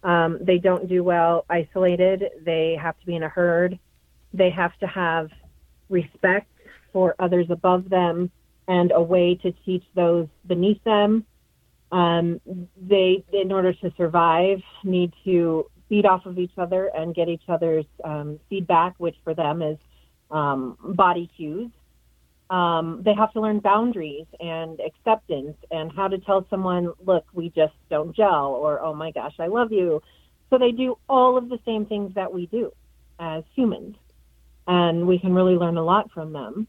Um, 0.02 0.38
they 0.40 0.58
don't 0.58 0.88
do 0.88 1.02
well 1.02 1.44
isolated. 1.50 2.24
They 2.44 2.76
have 2.80 2.98
to 3.00 3.06
be 3.06 3.16
in 3.16 3.22
a 3.22 3.28
herd. 3.28 3.78
They 4.32 4.50
have 4.50 4.76
to 4.78 4.86
have 4.86 5.30
respect 5.88 6.50
for 6.92 7.14
others 7.18 7.46
above 7.50 7.88
them 7.88 8.30
and 8.68 8.92
a 8.92 9.02
way 9.02 9.34
to 9.36 9.52
teach 9.64 9.84
those 9.94 10.28
beneath 10.46 10.82
them. 10.84 11.24
Um, 11.90 12.40
they, 12.80 13.24
in 13.32 13.50
order 13.52 13.72
to 13.72 13.92
survive, 13.96 14.60
need 14.84 15.12
to 15.24 15.70
feed 15.88 16.04
off 16.04 16.26
of 16.26 16.38
each 16.38 16.52
other 16.58 16.90
and 16.94 17.14
get 17.14 17.28
each 17.28 17.48
other's 17.48 17.86
um, 18.04 18.38
feedback, 18.50 18.94
which 18.98 19.16
for 19.24 19.34
them 19.34 19.62
is 19.62 19.78
um, 20.30 20.76
body 20.82 21.30
cues. 21.36 21.70
Um, 22.50 23.02
they 23.04 23.14
have 23.14 23.32
to 23.32 23.40
learn 23.40 23.60
boundaries 23.60 24.26
and 24.40 24.80
acceptance 24.80 25.56
and 25.70 25.92
how 25.92 26.08
to 26.08 26.18
tell 26.18 26.46
someone, 26.48 26.92
look, 27.04 27.24
we 27.32 27.50
just 27.50 27.74
don't 27.90 28.14
gel, 28.14 28.58
or 28.58 28.80
oh 28.80 28.94
my 28.94 29.10
gosh, 29.10 29.34
I 29.38 29.46
love 29.46 29.70
you. 29.70 30.02
So 30.50 30.58
they 30.58 30.72
do 30.72 30.98
all 31.08 31.36
of 31.36 31.48
the 31.48 31.58
same 31.66 31.84
things 31.84 32.14
that 32.14 32.32
we 32.32 32.46
do 32.46 32.72
as 33.18 33.44
humans. 33.54 33.96
And 34.66 35.06
we 35.06 35.18
can 35.18 35.34
really 35.34 35.54
learn 35.54 35.76
a 35.76 35.84
lot 35.84 36.10
from 36.12 36.32
them 36.32 36.66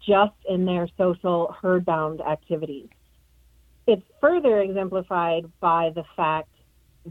just 0.00 0.34
in 0.48 0.64
their 0.64 0.88
social 0.96 1.54
herd 1.60 1.84
bound 1.84 2.20
activities. 2.20 2.88
It's 3.90 4.06
further 4.20 4.60
exemplified 4.60 5.46
by 5.58 5.90
the 5.92 6.04
fact 6.16 6.48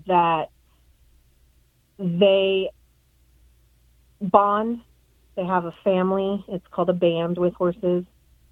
that 0.08 0.46
they 1.98 2.70
bond, 4.22 4.80
they 5.36 5.44
have 5.44 5.66
a 5.66 5.74
family. 5.84 6.46
It's 6.48 6.66
called 6.72 6.90
a 6.90 6.94
band 6.94 7.38
with 7.38 7.54
horses, 7.54 8.06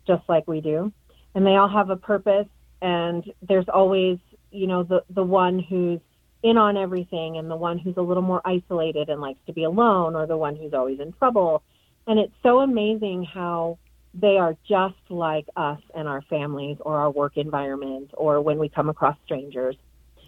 just 0.05 0.24
like 0.27 0.46
we 0.46 0.60
do. 0.60 0.91
And 1.36 1.46
they 1.46 1.55
all 1.55 1.69
have 1.69 1.89
a 1.89 1.96
purpose, 1.96 2.50
and 2.81 3.24
there's 3.48 3.69
always, 3.74 4.17
you 4.51 4.67
know, 4.67 4.84
the, 4.84 5.05
the 5.10 5.24
one 5.24 5.60
who's 5.60 6.01
in 6.43 6.57
on 6.57 6.75
everything 6.75 7.38
and 7.38 7.50
the 7.50 7.55
one 7.55 7.77
who's 7.77 7.96
a 7.96 8.01
little 8.01 8.24
more 8.24 8.41
isolated 8.43 9.07
and 9.07 9.22
likes 9.22 9.39
to 9.48 9.53
be 9.53 9.63
alone 9.63 10.15
or 10.15 10.27
the 10.27 10.36
one 10.36 10.57
who's 10.57 10.74
always 10.74 11.00
in 11.00 11.13
trouble. 11.13 11.63
And 12.07 12.19
it's 12.19 12.34
so 12.43 12.60
amazing 12.60 13.24
how 13.24 13.77
they 14.14 14.38
are 14.38 14.56
just 14.68 14.96
like 15.10 15.46
us 15.56 15.80
and 15.94 16.08
our 16.08 16.22
families 16.24 16.78
or 16.82 16.98
our 16.98 17.12
work 17.12 17.38
environment 17.38 18.12
or 18.14 18.42
when 18.42 18.58
we 18.58 18.70
come 18.70 18.90
across 18.90 19.18
strangers. 19.26 19.76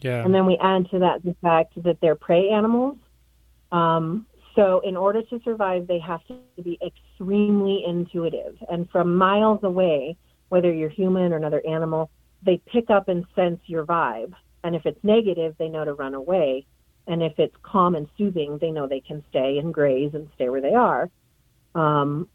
Yeah. 0.02 0.24
And 0.24 0.34
then 0.34 0.46
we 0.46 0.58
add 0.58 0.90
to 0.92 1.00
that 1.00 1.24
the 1.24 1.36
fact 1.42 1.82
that 1.84 2.00
they're 2.02 2.16
prey 2.16 2.50
animals. 2.50 2.98
Um, 3.72 4.26
so 4.56 4.82
in 4.82 4.98
order 4.98 5.22
to 5.24 5.40
survive, 5.44 5.88
they 5.88 6.00
have 6.00 6.26
to 6.28 6.38
be 6.62 6.80
extremely 6.86 7.84
intuitive. 7.86 8.58
And 8.70 8.90
from 8.90 9.16
miles 9.16 9.64
away, 9.64 10.18
whether 10.50 10.72
you're 10.72 10.90
human 10.90 11.34
or 11.34 11.38
another 11.38 11.62
animal, 11.68 12.10
they 12.44 12.62
pick 12.66 12.90
up 12.90 13.08
and 13.08 13.26
sense 13.36 13.60
your 13.66 13.86
vibe. 13.86 14.34
And 14.64 14.76
if 14.76 14.86
it's 14.86 15.02
negative, 15.04 15.56
they 15.58 15.70
know 15.70 15.86
to 15.86 15.94
run 15.94 16.14
away. 16.14 16.66
And 17.08 17.24
if 17.24 17.40
it's 17.40 17.56
calm 17.64 17.96
and 17.96 18.08
soothing, 18.18 18.58
they 18.60 18.72
know 18.72 18.88
they 18.88 19.00
can 19.00 19.24
stay 19.30 19.58
and 19.58 19.74
graze 19.74 20.14
and 20.14 20.30
stay 20.36 20.50
where 20.50 20.62
they 20.62 20.74
are. 20.74 21.10
Um, 21.76 22.28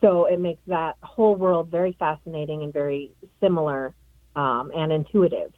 so 0.00 0.26
it 0.26 0.40
makes 0.40 0.62
that 0.66 0.96
whole 1.02 1.34
world 1.34 1.70
very 1.70 1.96
fascinating 1.98 2.62
and 2.62 2.72
very 2.72 3.12
similar 3.40 3.94
um, 4.36 4.70
and 4.74 4.92
intuitive. 4.92 5.52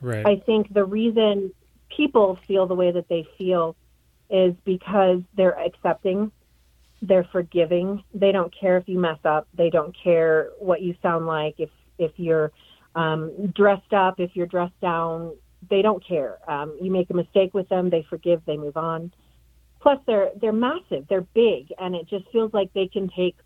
Right. 0.00 0.26
I 0.26 0.36
think 0.46 0.72
the 0.72 0.84
reason 0.84 1.52
people 1.94 2.38
feel 2.46 2.66
the 2.66 2.74
way 2.74 2.90
that 2.92 3.08
they 3.08 3.26
feel 3.36 3.76
is 4.30 4.54
because 4.64 5.20
they're 5.36 5.58
accepting, 5.58 6.30
they're 7.02 7.28
forgiving. 7.32 8.04
They 8.14 8.32
don't 8.32 8.54
care 8.54 8.76
if 8.76 8.88
you 8.88 8.98
mess 8.98 9.18
up. 9.24 9.48
They 9.54 9.70
don't 9.70 9.96
care 10.02 10.50
what 10.58 10.82
you 10.82 10.94
sound 11.02 11.26
like. 11.26 11.56
If 11.58 11.70
if 11.98 12.12
you're 12.16 12.52
um, 12.94 13.52
dressed 13.54 13.92
up, 13.92 14.20
if 14.20 14.30
you're 14.34 14.46
dressed 14.46 14.80
down, 14.80 15.34
they 15.68 15.82
don't 15.82 16.04
care. 16.06 16.38
Um, 16.50 16.76
you 16.80 16.90
make 16.90 17.10
a 17.10 17.14
mistake 17.14 17.52
with 17.54 17.68
them, 17.68 17.90
they 17.90 18.06
forgive, 18.08 18.42
they 18.46 18.56
move 18.56 18.76
on. 18.76 19.12
Plus, 19.80 19.98
they're 20.06 20.30
they're 20.40 20.52
massive, 20.52 21.06
they're 21.08 21.26
big, 21.34 21.72
and 21.78 21.94
it 21.94 22.08
just 22.08 22.30
feels 22.30 22.52
like 22.52 22.72
they 22.74 22.86
can 22.86 23.08
take 23.08 23.36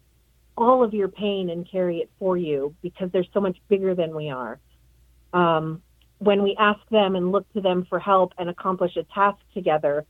all 0.56 0.84
of 0.84 0.94
your 0.94 1.08
pain 1.08 1.50
and 1.50 1.68
carry 1.68 1.98
it 1.98 2.10
for 2.18 2.36
you 2.36 2.74
because 2.82 3.10
they're 3.12 3.26
so 3.32 3.40
much 3.40 3.56
bigger 3.68 3.94
than 3.94 4.14
we 4.14 4.30
are. 4.30 4.58
Um, 5.32 5.82
when 6.18 6.42
we 6.42 6.56
ask 6.58 6.80
them 6.90 7.16
and 7.16 7.32
look 7.32 7.50
to 7.54 7.60
them 7.60 7.86
for 7.88 7.98
help 7.98 8.32
and 8.38 8.48
accomplish 8.48 8.96
a 8.96 9.04
task 9.14 9.38
together, 9.52 10.06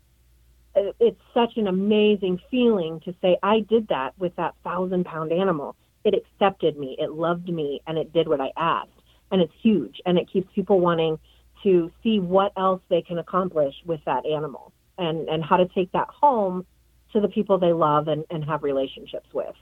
it's 0.76 1.20
such 1.32 1.56
an 1.56 1.66
amazing 1.66 2.40
feeling 2.50 3.00
to 3.00 3.14
say, 3.22 3.36
I 3.42 3.60
did 3.60 3.88
that 3.88 4.12
with 4.18 4.34
that 4.36 4.54
thousand 4.64 5.04
pound 5.04 5.32
animal. 5.32 5.76
It 6.04 6.14
accepted 6.14 6.78
me, 6.78 6.96
it 6.98 7.12
loved 7.12 7.48
me, 7.48 7.80
and 7.86 7.96
it 7.96 8.12
did 8.12 8.28
what 8.28 8.40
I 8.40 8.52
asked. 8.56 8.90
And 9.30 9.40
it's 9.40 9.52
huge, 9.62 10.00
and 10.04 10.18
it 10.18 10.30
keeps 10.30 10.48
people 10.54 10.80
wanting 10.80 11.18
to 11.62 11.90
see 12.02 12.18
what 12.18 12.52
else 12.56 12.82
they 12.90 13.02
can 13.02 13.18
accomplish 13.18 13.74
with 13.86 14.00
that 14.04 14.26
animal 14.26 14.72
and, 14.98 15.28
and 15.28 15.42
how 15.42 15.56
to 15.56 15.66
take 15.74 15.90
that 15.92 16.08
home 16.08 16.66
to 17.12 17.20
the 17.20 17.28
people 17.28 17.58
they 17.58 17.72
love 17.72 18.08
and, 18.08 18.24
and 18.30 18.44
have 18.44 18.62
relationships 18.62 19.28
with. 19.32 19.54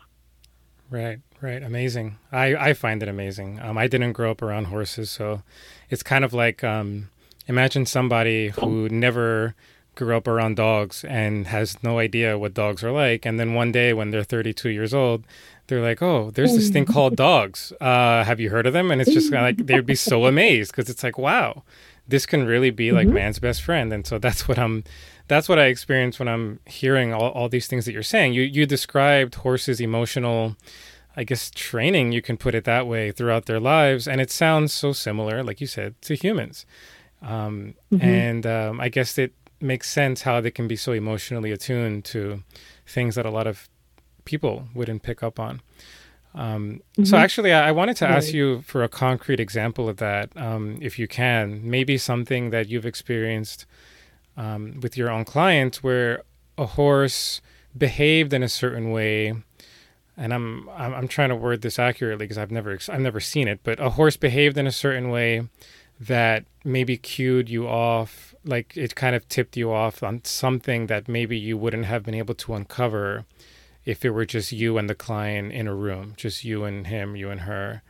Right, 0.92 1.20
right. 1.40 1.62
Amazing. 1.62 2.18
I, 2.30 2.54
I 2.54 2.74
find 2.74 3.02
it 3.02 3.08
amazing. 3.08 3.58
Um, 3.62 3.78
I 3.78 3.86
didn't 3.86 4.12
grow 4.12 4.30
up 4.30 4.42
around 4.42 4.66
horses, 4.66 5.10
so 5.10 5.42
it's 5.88 6.02
kind 6.02 6.22
of 6.22 6.34
like 6.34 6.62
um, 6.62 7.08
imagine 7.46 7.86
somebody 7.86 8.50
who 8.50 8.90
never 8.90 9.54
grew 9.94 10.14
up 10.14 10.28
around 10.28 10.56
dogs 10.56 11.02
and 11.04 11.46
has 11.46 11.82
no 11.82 11.98
idea 11.98 12.36
what 12.36 12.52
dogs 12.52 12.84
are 12.84 12.92
like. 12.92 13.24
And 13.24 13.40
then 13.40 13.54
one 13.54 13.72
day 13.72 13.94
when 13.94 14.10
they're 14.10 14.22
32 14.22 14.68
years 14.68 14.92
old, 14.92 15.24
they're 15.68 15.80
like, 15.80 16.02
oh, 16.02 16.30
there's 16.30 16.54
this 16.54 16.68
thing 16.68 16.84
called 16.94 17.16
dogs. 17.16 17.72
Uh, 17.80 18.24
have 18.24 18.38
you 18.38 18.50
heard 18.50 18.66
of 18.66 18.74
them? 18.74 18.90
And 18.90 19.00
it's 19.00 19.14
just 19.14 19.32
like, 19.32 19.56
they'd 19.56 19.86
be 19.86 19.94
so 19.94 20.26
amazed 20.32 20.72
because 20.72 20.90
it's 20.90 21.02
like, 21.02 21.16
wow, 21.16 21.62
this 22.06 22.26
can 22.26 22.44
really 22.44 22.70
be 22.70 22.92
like 22.92 23.06
mm-hmm. 23.06 23.14
man's 23.14 23.38
best 23.38 23.62
friend. 23.62 23.94
And 23.94 24.06
so 24.06 24.18
that's 24.18 24.46
what 24.46 24.58
I'm 24.58 24.84
that's 25.28 25.48
what 25.48 25.58
I 25.58 25.66
experience 25.66 26.18
when 26.18 26.28
I'm 26.28 26.60
hearing 26.66 27.12
all, 27.12 27.30
all 27.30 27.48
these 27.48 27.66
things 27.66 27.84
that 27.84 27.92
you're 27.92 28.02
saying. 28.02 28.34
You 28.34 28.42
you 28.42 28.66
described 28.66 29.36
horses' 29.36 29.80
emotional, 29.80 30.56
I 31.16 31.24
guess, 31.24 31.50
training. 31.50 32.12
You 32.12 32.22
can 32.22 32.36
put 32.36 32.54
it 32.54 32.64
that 32.64 32.86
way 32.86 33.12
throughout 33.12 33.46
their 33.46 33.60
lives, 33.60 34.08
and 34.08 34.20
it 34.20 34.30
sounds 34.30 34.72
so 34.72 34.92
similar, 34.92 35.42
like 35.42 35.60
you 35.60 35.66
said, 35.66 35.94
to 36.02 36.14
humans. 36.14 36.66
Um, 37.22 37.74
mm-hmm. 37.92 38.04
And 38.04 38.46
um, 38.46 38.80
I 38.80 38.88
guess 38.88 39.16
it 39.18 39.32
makes 39.60 39.88
sense 39.88 40.22
how 40.22 40.40
they 40.40 40.50
can 40.50 40.66
be 40.66 40.76
so 40.76 40.92
emotionally 40.92 41.52
attuned 41.52 42.04
to 42.06 42.42
things 42.86 43.14
that 43.14 43.24
a 43.24 43.30
lot 43.30 43.46
of 43.46 43.68
people 44.24 44.68
wouldn't 44.74 45.02
pick 45.02 45.22
up 45.22 45.38
on. 45.38 45.62
Um, 46.34 46.80
mm-hmm. 46.94 47.04
So 47.04 47.16
actually, 47.16 47.52
I, 47.52 47.68
I 47.68 47.72
wanted 47.72 47.96
to 47.98 48.06
right. 48.06 48.14
ask 48.14 48.32
you 48.32 48.62
for 48.62 48.82
a 48.82 48.88
concrete 48.88 49.40
example 49.40 49.88
of 49.88 49.98
that, 49.98 50.30
um, 50.36 50.78
if 50.80 50.98
you 50.98 51.06
can. 51.06 51.60
Maybe 51.62 51.98
something 51.98 52.50
that 52.50 52.68
you've 52.68 52.86
experienced 52.86 53.66
um, 54.36 54.80
with 54.80 54.96
your 54.96 55.10
own 55.10 55.24
clients 55.24 55.82
where 55.82 56.22
a 56.58 56.66
horse 56.66 57.40
behaved 57.76 58.32
in 58.32 58.42
a 58.42 58.48
certain 58.48 58.90
way 58.90 59.34
and 60.16 60.34
I'm, 60.34 60.68
I'm 60.70 60.94
I'm 60.94 61.08
trying 61.08 61.30
to 61.30 61.36
word 61.36 61.62
this 61.62 61.78
accurately 61.78 62.24
because 62.24 62.38
I've 62.38 62.50
never 62.50 62.78
I've 62.88 63.00
never 63.00 63.20
seen 63.20 63.48
it, 63.48 63.60
but 63.62 63.80
a 63.80 63.90
horse 63.90 64.16
behaved 64.16 64.58
in 64.58 64.66
a 64.66 64.72
certain 64.72 65.08
way 65.08 65.48
that 66.00 66.44
maybe 66.64 66.96
cued 66.96 67.48
you 67.48 67.66
off, 67.66 68.34
like 68.44 68.76
it 68.76 68.94
kind 68.94 69.14
of 69.14 69.28
tipped 69.28 69.56
you 69.56 69.72
off 69.72 70.02
on 70.02 70.24
something 70.24 70.86
that 70.88 71.08
maybe 71.08 71.38
you 71.38 71.56
wouldn't 71.56 71.86
have 71.86 72.02
been 72.02 72.14
able 72.14 72.34
to 72.34 72.54
uncover 72.54 73.24
if 73.84 74.04
it 74.04 74.10
were 74.10 74.24
just 74.24 74.52
you 74.52 74.78
and 74.78 74.88
the 74.88 74.94
client 74.94 75.52
in 75.52 75.66
a 75.66 75.74
room, 75.74 76.14
just 76.16 76.44
you 76.44 76.64
and 76.64 76.86
him, 76.86 77.16
you 77.16 77.30
and 77.30 77.42
her. 77.42 77.82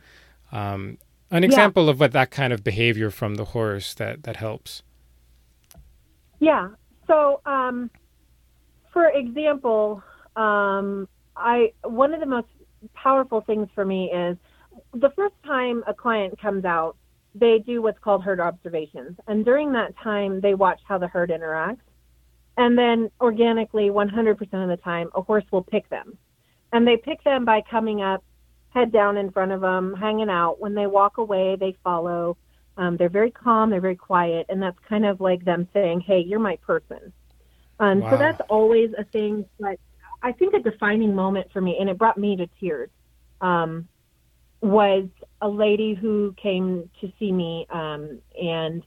Um, 0.51 0.97
an 1.29 1.43
example 1.43 1.85
yeah. 1.85 1.91
of 1.91 1.99
what 1.99 2.11
that 2.13 2.31
kind 2.31 2.53
of 2.53 2.63
behavior 2.63 3.09
from 3.09 3.35
the 3.35 3.45
horse 3.45 3.93
that 3.95 4.23
that 4.23 4.37
helps. 4.37 4.83
Yeah. 6.43 6.67
So, 7.07 7.39
um, 7.45 7.89
for 8.91 9.07
example, 9.07 10.03
um, 10.35 11.07
I 11.37 11.71
one 11.83 12.13
of 12.13 12.19
the 12.19 12.25
most 12.25 12.49
powerful 12.93 13.39
things 13.41 13.69
for 13.73 13.85
me 13.85 14.11
is 14.11 14.37
the 14.93 15.09
first 15.15 15.35
time 15.45 15.85
a 15.87 15.93
client 15.93 16.37
comes 16.41 16.65
out, 16.65 16.97
they 17.33 17.59
do 17.59 17.81
what's 17.81 17.97
called 17.99 18.25
herd 18.25 18.41
observations, 18.41 19.17
and 19.27 19.45
during 19.45 19.71
that 19.71 19.97
time, 20.03 20.41
they 20.41 20.53
watch 20.53 20.81
how 20.85 20.97
the 20.97 21.07
herd 21.07 21.29
interacts, 21.29 21.87
and 22.57 22.77
then 22.77 23.09
organically, 23.21 23.89
100% 23.89 24.41
of 24.41 24.69
the 24.69 24.77
time, 24.83 25.09
a 25.15 25.21
horse 25.21 25.45
will 25.49 25.63
pick 25.63 25.89
them, 25.89 26.17
and 26.73 26.85
they 26.85 26.97
pick 26.97 27.23
them 27.23 27.45
by 27.45 27.61
coming 27.71 28.01
up, 28.01 28.21
head 28.69 28.91
down 28.91 29.15
in 29.15 29.31
front 29.31 29.53
of 29.53 29.61
them, 29.61 29.95
hanging 29.95 30.29
out. 30.29 30.59
When 30.59 30.75
they 30.75 30.87
walk 30.87 31.19
away, 31.19 31.55
they 31.57 31.77
follow. 31.85 32.35
Um, 32.77 32.97
they're 32.97 33.09
very 33.09 33.31
calm, 33.31 33.69
they're 33.69 33.81
very 33.81 33.95
quiet, 33.95 34.47
and 34.49 34.61
that's 34.61 34.77
kind 34.89 35.05
of 35.05 35.21
like 35.21 35.45
them 35.45 35.67
saying, 35.73 36.01
"Hey, 36.01 36.19
you're 36.19 36.39
my 36.39 36.55
person." 36.57 37.13
Um, 37.79 37.99
wow. 37.99 38.11
So 38.11 38.17
that's 38.17 38.41
always 38.49 38.91
a 38.97 39.03
thing. 39.05 39.45
But 39.59 39.79
I 40.21 40.31
think 40.31 40.53
a 40.53 40.59
defining 40.59 41.13
moment 41.13 41.51
for 41.51 41.61
me, 41.61 41.77
and 41.79 41.89
it 41.89 41.97
brought 41.97 42.17
me 42.17 42.35
to 42.37 42.47
tears, 42.59 42.89
um, 43.41 43.87
was 44.61 45.07
a 45.41 45.47
lady 45.47 45.93
who 45.93 46.33
came 46.41 46.89
to 47.01 47.11
see 47.19 47.31
me, 47.31 47.67
um, 47.69 48.19
and 48.41 48.83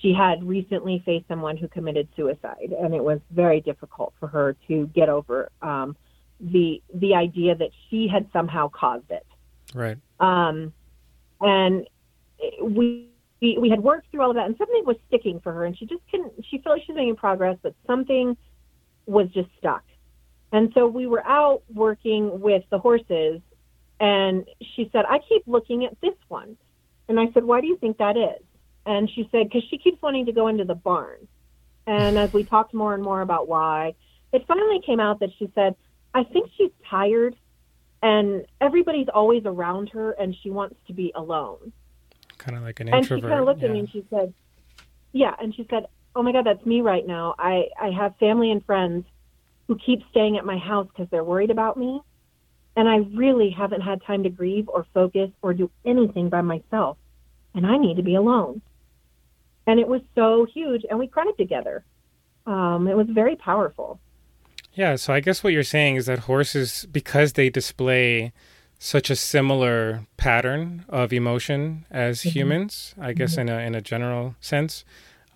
she 0.00 0.12
had 0.12 0.44
recently 0.44 1.02
faced 1.04 1.26
someone 1.28 1.56
who 1.56 1.68
committed 1.68 2.08
suicide, 2.14 2.74
and 2.78 2.94
it 2.94 3.02
was 3.02 3.20
very 3.30 3.60
difficult 3.60 4.12
for 4.20 4.28
her 4.28 4.56
to 4.68 4.86
get 4.94 5.08
over 5.08 5.50
um, 5.62 5.96
the 6.40 6.82
the 6.94 7.14
idea 7.14 7.54
that 7.54 7.70
she 7.88 8.08
had 8.08 8.28
somehow 8.32 8.68
caused 8.68 9.10
it. 9.10 9.26
Right. 9.74 9.96
Um, 10.20 10.72
and 11.40 11.86
we, 12.62 13.08
we 13.40 13.58
we 13.58 13.70
had 13.70 13.80
worked 13.80 14.10
through 14.10 14.22
all 14.22 14.30
of 14.30 14.36
that, 14.36 14.46
and 14.46 14.56
something 14.56 14.84
was 14.84 14.96
sticking 15.08 15.40
for 15.40 15.52
her, 15.52 15.64
and 15.64 15.76
she 15.76 15.86
just 15.86 16.02
couldn't. 16.10 16.32
She 16.50 16.58
felt 16.58 16.76
like 16.76 16.84
she 16.84 16.92
was 16.92 16.96
making 16.96 17.16
progress, 17.16 17.56
but 17.62 17.74
something 17.86 18.36
was 19.06 19.28
just 19.30 19.48
stuck. 19.58 19.82
And 20.52 20.72
so 20.74 20.86
we 20.86 21.06
were 21.06 21.24
out 21.26 21.62
working 21.72 22.40
with 22.40 22.64
the 22.70 22.78
horses, 22.78 23.40
and 23.98 24.46
she 24.74 24.88
said, 24.92 25.04
"I 25.08 25.20
keep 25.28 25.42
looking 25.46 25.84
at 25.84 26.00
this 26.00 26.14
one," 26.28 26.56
and 27.08 27.18
I 27.18 27.30
said, 27.32 27.44
"Why 27.44 27.60
do 27.60 27.66
you 27.66 27.76
think 27.76 27.98
that 27.98 28.16
is?" 28.16 28.42
And 28.86 29.08
she 29.10 29.28
said, 29.30 29.48
"Because 29.48 29.64
she 29.70 29.78
keeps 29.78 30.00
wanting 30.02 30.26
to 30.26 30.32
go 30.32 30.48
into 30.48 30.64
the 30.64 30.74
barn." 30.74 31.26
And 31.86 32.18
as 32.18 32.32
we 32.32 32.44
talked 32.44 32.74
more 32.74 32.94
and 32.94 33.02
more 33.02 33.22
about 33.22 33.48
why, 33.48 33.94
it 34.32 34.46
finally 34.46 34.80
came 34.84 35.00
out 35.00 35.20
that 35.20 35.30
she 35.38 35.50
said, 35.54 35.76
"I 36.14 36.24
think 36.24 36.50
she's 36.56 36.72
tired." 36.88 37.36
And 38.02 38.46
everybody's 38.62 39.08
always 39.08 39.44
around 39.44 39.90
her, 39.90 40.12
and 40.12 40.34
she 40.42 40.48
wants 40.48 40.76
to 40.86 40.94
be 40.94 41.12
alone 41.14 41.72
kind 42.40 42.56
of 42.56 42.62
like 42.64 42.80
an 42.80 42.88
and 42.88 42.96
introvert. 42.96 43.24
she 43.24 43.28
kind 43.28 43.40
of 43.40 43.46
looked 43.46 43.60
yeah. 43.60 43.68
at 43.68 43.72
me 43.72 43.78
and 43.80 43.90
she 43.90 44.04
said, 44.10 44.34
"Yeah," 45.12 45.34
and 45.40 45.54
she 45.54 45.66
said, 45.70 45.86
"Oh 46.14 46.22
my 46.22 46.32
God, 46.32 46.46
that's 46.46 46.64
me 46.66 46.80
right 46.80 47.06
now. 47.06 47.34
I 47.38 47.66
I 47.80 47.90
have 47.90 48.16
family 48.16 48.50
and 48.50 48.64
friends 48.64 49.04
who 49.68 49.76
keep 49.76 50.02
staying 50.10 50.36
at 50.36 50.44
my 50.44 50.58
house 50.58 50.88
because 50.88 51.08
they're 51.10 51.24
worried 51.24 51.50
about 51.50 51.76
me, 51.76 52.00
and 52.76 52.88
I 52.88 52.96
really 53.16 53.50
haven't 53.50 53.82
had 53.82 54.02
time 54.02 54.24
to 54.24 54.30
grieve 54.30 54.68
or 54.68 54.86
focus 54.92 55.30
or 55.42 55.54
do 55.54 55.70
anything 55.84 56.28
by 56.28 56.40
myself, 56.40 56.96
and 57.54 57.66
I 57.66 57.76
need 57.76 57.96
to 57.96 58.02
be 58.02 58.16
alone." 58.16 58.62
And 59.66 59.78
it 59.78 59.86
was 59.86 60.00
so 60.14 60.46
huge, 60.52 60.84
and 60.88 60.98
we 60.98 61.06
cried 61.06 61.36
together. 61.38 61.84
Um, 62.46 62.88
it 62.88 62.96
was 62.96 63.06
very 63.08 63.36
powerful. 63.36 64.00
Yeah, 64.74 64.96
so 64.96 65.12
I 65.12 65.20
guess 65.20 65.44
what 65.44 65.52
you're 65.52 65.62
saying 65.62 65.96
is 65.96 66.06
that 66.06 66.20
horses, 66.20 66.86
because 66.90 67.34
they 67.34 67.50
display 67.50 68.32
such 68.82 69.10
a 69.10 69.14
similar 69.16 70.06
pattern 70.16 70.84
of 70.88 71.12
emotion 71.12 71.84
as 71.90 72.22
Mhm. 72.22 72.30
humans, 72.32 72.94
I 72.98 73.12
guess 73.12 73.36
in 73.36 73.48
a 73.50 73.58
in 73.58 73.74
a 73.74 73.82
general 73.82 74.34
sense, 74.40 74.84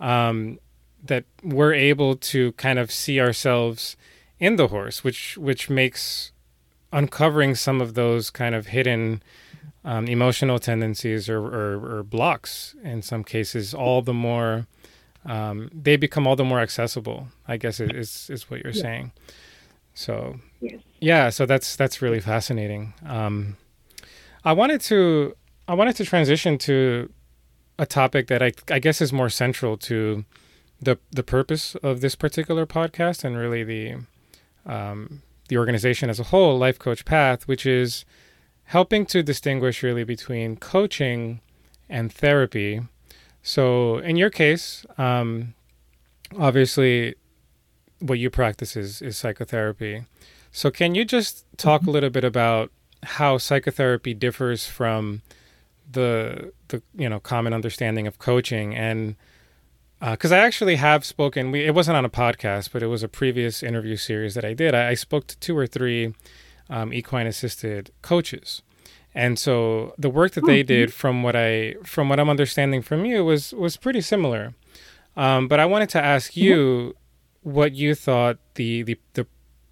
um, 0.00 0.58
that 1.04 1.24
we're 1.42 1.74
able 1.74 2.16
to 2.16 2.52
kind 2.52 2.78
of 2.78 2.90
see 2.90 3.20
ourselves 3.20 3.96
in 4.40 4.56
the 4.56 4.68
horse, 4.68 5.04
which 5.04 5.36
which 5.36 5.68
makes 5.68 6.32
uncovering 6.90 7.54
some 7.54 7.82
of 7.82 7.92
those 7.94 8.30
kind 8.30 8.54
of 8.54 8.68
hidden 8.68 9.22
um, 9.84 10.06
emotional 10.08 10.58
tendencies 10.58 11.28
or, 11.28 11.38
or, 11.38 11.98
or 11.98 12.02
blocks 12.02 12.74
in 12.82 13.02
some 13.02 13.22
cases 13.22 13.74
all 13.74 14.00
the 14.00 14.14
more 14.14 14.66
um, 15.26 15.68
they 15.72 15.96
become 15.96 16.26
all 16.26 16.36
the 16.36 16.44
more 16.44 16.60
accessible. 16.60 17.28
I 17.46 17.58
guess 17.58 17.78
is 17.80 18.30
is 18.30 18.48
what 18.48 18.62
you're 18.62 18.72
Yeah. 18.72 18.82
saying. 18.82 19.12
So 19.94 20.40
Yes. 20.64 20.80
yeah, 21.00 21.30
so 21.30 21.46
that's 21.46 21.76
that's 21.76 22.00
really 22.00 22.20
fascinating. 22.20 22.94
Um, 23.06 23.56
I 24.44 24.52
wanted 24.52 24.80
to 24.82 25.36
I 25.68 25.74
wanted 25.74 25.96
to 25.96 26.04
transition 26.04 26.58
to 26.58 27.10
a 27.78 27.86
topic 27.86 28.28
that 28.28 28.42
I 28.42 28.52
I 28.70 28.78
guess 28.78 29.00
is 29.00 29.12
more 29.12 29.28
central 29.28 29.76
to 29.78 30.24
the 30.80 30.98
the 31.10 31.22
purpose 31.22 31.74
of 31.76 32.00
this 32.00 32.14
particular 32.14 32.66
podcast 32.66 33.24
and 33.24 33.36
really 33.36 33.64
the 33.64 33.96
um, 34.66 35.22
the 35.48 35.58
organization 35.58 36.08
as 36.08 36.18
a 36.18 36.24
whole, 36.24 36.58
Life 36.58 36.78
Coach 36.78 37.04
Path, 37.04 37.46
which 37.46 37.66
is 37.66 38.04
helping 38.64 39.04
to 39.06 39.22
distinguish 39.22 39.82
really 39.82 40.04
between 40.04 40.56
coaching 40.56 41.40
and 41.88 42.12
therapy. 42.12 42.80
So 43.42 43.98
in 43.98 44.16
your 44.16 44.30
case, 44.30 44.86
um, 44.96 45.54
obviously, 46.38 47.14
what 47.98 48.18
you 48.18 48.30
practice 48.30 48.76
is, 48.76 49.02
is 49.02 49.18
psychotherapy. 49.18 50.04
So 50.54 50.70
can 50.70 50.94
you 50.94 51.04
just 51.04 51.44
talk 51.56 51.84
a 51.84 51.90
little 51.90 52.10
bit 52.10 52.22
about 52.22 52.70
how 53.02 53.38
psychotherapy 53.38 54.14
differs 54.14 54.68
from 54.68 55.22
the 55.90 56.52
the 56.68 56.80
you 56.94 57.08
know 57.08 57.18
common 57.18 57.52
understanding 57.52 58.06
of 58.06 58.20
coaching 58.20 58.74
and 58.74 59.16
because 60.00 60.30
I 60.32 60.38
actually 60.38 60.76
have 60.76 61.04
spoken. 61.04 61.50
We, 61.50 61.64
it 61.64 61.74
wasn't 61.74 61.96
on 61.96 62.04
a 62.04 62.10
podcast, 62.10 62.70
but 62.72 62.82
it 62.82 62.88
was 62.88 63.02
a 63.02 63.08
previous 63.08 63.62
interview 63.62 63.96
series 63.96 64.34
that 64.34 64.44
I 64.44 64.52
did. 64.52 64.74
I, 64.74 64.90
I 64.90 64.94
spoke 64.94 65.26
to 65.28 65.38
two 65.38 65.56
or 65.56 65.66
three 65.66 66.14
um, 66.70 66.92
equine 66.92 67.26
assisted 67.26 67.90
coaches, 68.02 68.62
and 69.12 69.38
so 69.38 69.94
the 69.98 70.10
work 70.10 70.32
that 70.32 70.44
they 70.44 70.62
did, 70.62 70.92
from 70.92 71.24
what 71.24 71.34
I 71.34 71.74
from 71.84 72.08
what 72.08 72.20
I'm 72.20 72.30
understanding 72.30 72.80
from 72.80 73.04
you, 73.04 73.24
was 73.24 73.52
was 73.54 73.76
pretty 73.76 74.02
similar. 74.02 74.54
Um, 75.16 75.48
but 75.48 75.58
I 75.58 75.66
wanted 75.66 75.88
to 75.90 76.04
ask 76.04 76.36
you 76.36 76.94
what 77.42 77.72
you 77.74 77.94
thought 77.94 78.38
the, 78.54 78.82
the 78.82 78.98
the 79.14 79.26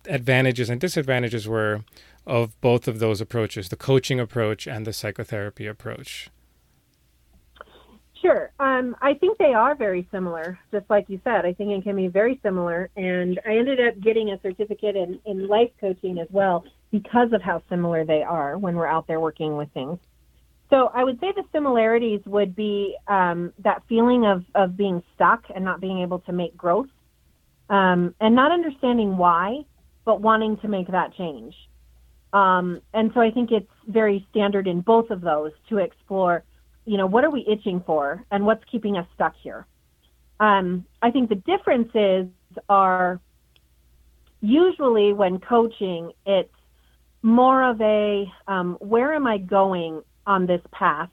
advantages 0.06 0.70
and 0.70 0.80
disadvantages 0.80 1.48
were 1.48 1.84
of 2.26 2.60
both 2.60 2.86
of 2.86 2.98
those 2.98 3.20
approaches, 3.20 3.68
the 3.68 3.76
coaching 3.76 4.20
approach 4.20 4.66
and 4.66 4.86
the 4.86 4.92
psychotherapy 4.92 5.66
approach. 5.66 6.30
Sure. 8.20 8.52
Um, 8.60 8.94
I 9.02 9.14
think 9.14 9.38
they 9.38 9.52
are 9.52 9.74
very 9.74 10.06
similar, 10.12 10.56
just 10.70 10.88
like 10.88 11.06
you 11.08 11.20
said. 11.24 11.44
I 11.44 11.52
think 11.54 11.70
it 11.72 11.82
can 11.82 11.96
be 11.96 12.06
very 12.06 12.38
similar. 12.44 12.88
And 12.96 13.40
I 13.44 13.56
ended 13.56 13.80
up 13.80 14.00
getting 14.00 14.30
a 14.30 14.40
certificate 14.40 14.94
in, 14.94 15.18
in 15.24 15.48
life 15.48 15.70
coaching 15.80 16.20
as 16.20 16.28
well 16.30 16.64
because 16.92 17.32
of 17.32 17.42
how 17.42 17.62
similar 17.68 18.04
they 18.04 18.22
are 18.22 18.56
when 18.56 18.76
we're 18.76 18.86
out 18.86 19.08
there 19.08 19.18
working 19.18 19.56
with 19.56 19.72
things. 19.72 19.98
So 20.70 20.90
I 20.94 21.02
would 21.02 21.18
say 21.18 21.32
the 21.34 21.42
similarities 21.52 22.20
would 22.24 22.54
be 22.54 22.96
um, 23.08 23.52
that 23.58 23.82
feeling 23.88 24.24
of, 24.24 24.44
of 24.54 24.76
being 24.76 25.02
stuck 25.16 25.44
and 25.52 25.64
not 25.64 25.80
being 25.80 26.00
able 26.00 26.20
to 26.20 26.32
make 26.32 26.56
growth 26.56 26.88
um, 27.68 28.14
and 28.20 28.34
not 28.36 28.52
understanding 28.52 29.16
why, 29.16 29.64
but 30.04 30.20
wanting 30.20 30.56
to 30.58 30.68
make 30.68 30.88
that 30.88 31.14
change. 31.14 31.54
Um, 32.32 32.80
and 32.94 33.10
so 33.14 33.20
I 33.20 33.30
think 33.30 33.50
it's 33.50 33.70
very 33.86 34.26
standard 34.30 34.66
in 34.66 34.80
both 34.80 35.10
of 35.10 35.20
those 35.20 35.52
to 35.68 35.78
explore 35.78 36.44
you 36.84 36.96
know, 36.96 37.06
what 37.06 37.24
are 37.24 37.30
we 37.30 37.46
itching 37.46 37.82
for 37.86 38.24
and 38.30 38.44
what's 38.44 38.62
keeping 38.70 38.96
us 38.96 39.06
stuck 39.14 39.34
here? 39.42 39.66
Um, 40.40 40.84
I 41.00 41.10
think 41.10 41.28
the 41.28 41.36
differences 41.36 42.26
are 42.68 43.20
usually 44.40 45.12
when 45.12 45.38
coaching, 45.38 46.12
it's 46.26 46.52
more 47.22 47.62
of 47.62 47.80
a 47.80 48.30
um, 48.48 48.76
where 48.80 49.14
am 49.14 49.26
I 49.26 49.38
going 49.38 50.02
on 50.26 50.46
this 50.46 50.60
path? 50.72 51.10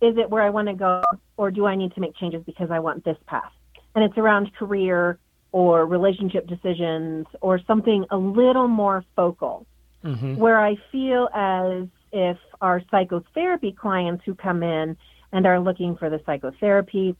Is 0.00 0.16
it 0.16 0.30
where 0.30 0.42
I 0.42 0.50
want 0.50 0.68
to 0.68 0.74
go, 0.74 1.02
or 1.36 1.50
do 1.50 1.66
I 1.66 1.74
need 1.74 1.94
to 1.94 2.00
make 2.00 2.14
changes 2.16 2.42
because 2.44 2.70
I 2.70 2.78
want 2.78 3.04
this 3.04 3.16
path? 3.26 3.50
And 3.94 4.04
it's 4.04 4.18
around 4.18 4.54
career 4.54 5.18
or 5.54 5.86
relationship 5.86 6.48
decisions 6.48 7.26
or 7.40 7.60
something 7.64 8.04
a 8.10 8.16
little 8.16 8.66
more 8.66 9.04
focal, 9.14 9.64
Mm-hmm. 10.04 10.36
where 10.36 10.60
I 10.60 10.76
feel 10.92 11.30
as 11.34 11.88
if 12.12 12.36
our 12.60 12.82
psychotherapy 12.90 13.72
clients 13.72 14.22
who 14.26 14.34
come 14.34 14.62
in 14.62 14.98
and 15.32 15.46
are 15.46 15.58
looking 15.58 15.96
for 15.96 16.10
the 16.10 16.20
psychotherapy 16.26 17.16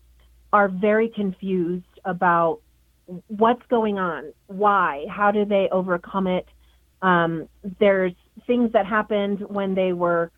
are 0.53 0.69
very 0.69 1.09
confused 1.09 1.87
about 2.05 2.61
what's 3.29 3.63
going 3.71 3.99
on, 3.99 4.35
why, 4.49 5.07
how 5.09 5.31
do 5.31 5.47
they 5.47 5.71
overcome 5.73 6.27
it. 6.27 6.47
Um, 7.01 7.49
there's 7.81 8.13
things 8.47 8.73
that 8.73 8.85
happened 8.85 9.41
when 9.49 9.75
they 9.75 9.95
were 9.95 10.31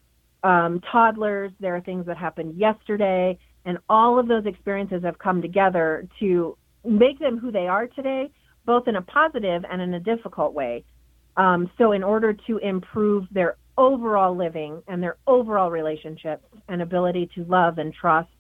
um, 0.44 0.80
toddlers, 0.92 1.50
there 1.58 1.74
are 1.74 1.80
things 1.80 2.06
that 2.06 2.16
happened 2.16 2.56
yesterday, 2.56 3.40
and 3.64 3.78
all 3.88 4.20
of 4.20 4.28
those 4.28 4.46
experiences 4.46 5.02
have 5.02 5.18
come 5.18 5.42
together 5.42 6.06
to 6.20 6.56
make 6.86 7.18
them 7.18 7.38
who 7.38 7.50
they 7.50 7.66
are 7.66 7.86
today, 7.86 8.30
both 8.64 8.88
in 8.88 8.96
a 8.96 9.02
positive 9.02 9.64
and 9.70 9.80
in 9.82 9.94
a 9.94 10.00
difficult 10.00 10.54
way. 10.54 10.84
Um, 11.36 11.70
so, 11.76 11.92
in 11.92 12.02
order 12.02 12.32
to 12.46 12.58
improve 12.58 13.26
their 13.30 13.56
overall 13.78 14.34
living 14.34 14.82
and 14.88 15.02
their 15.02 15.16
overall 15.26 15.70
relationships 15.70 16.44
and 16.68 16.80
ability 16.80 17.28
to 17.34 17.44
love 17.44 17.78
and 17.78 17.92
trust, 17.92 18.30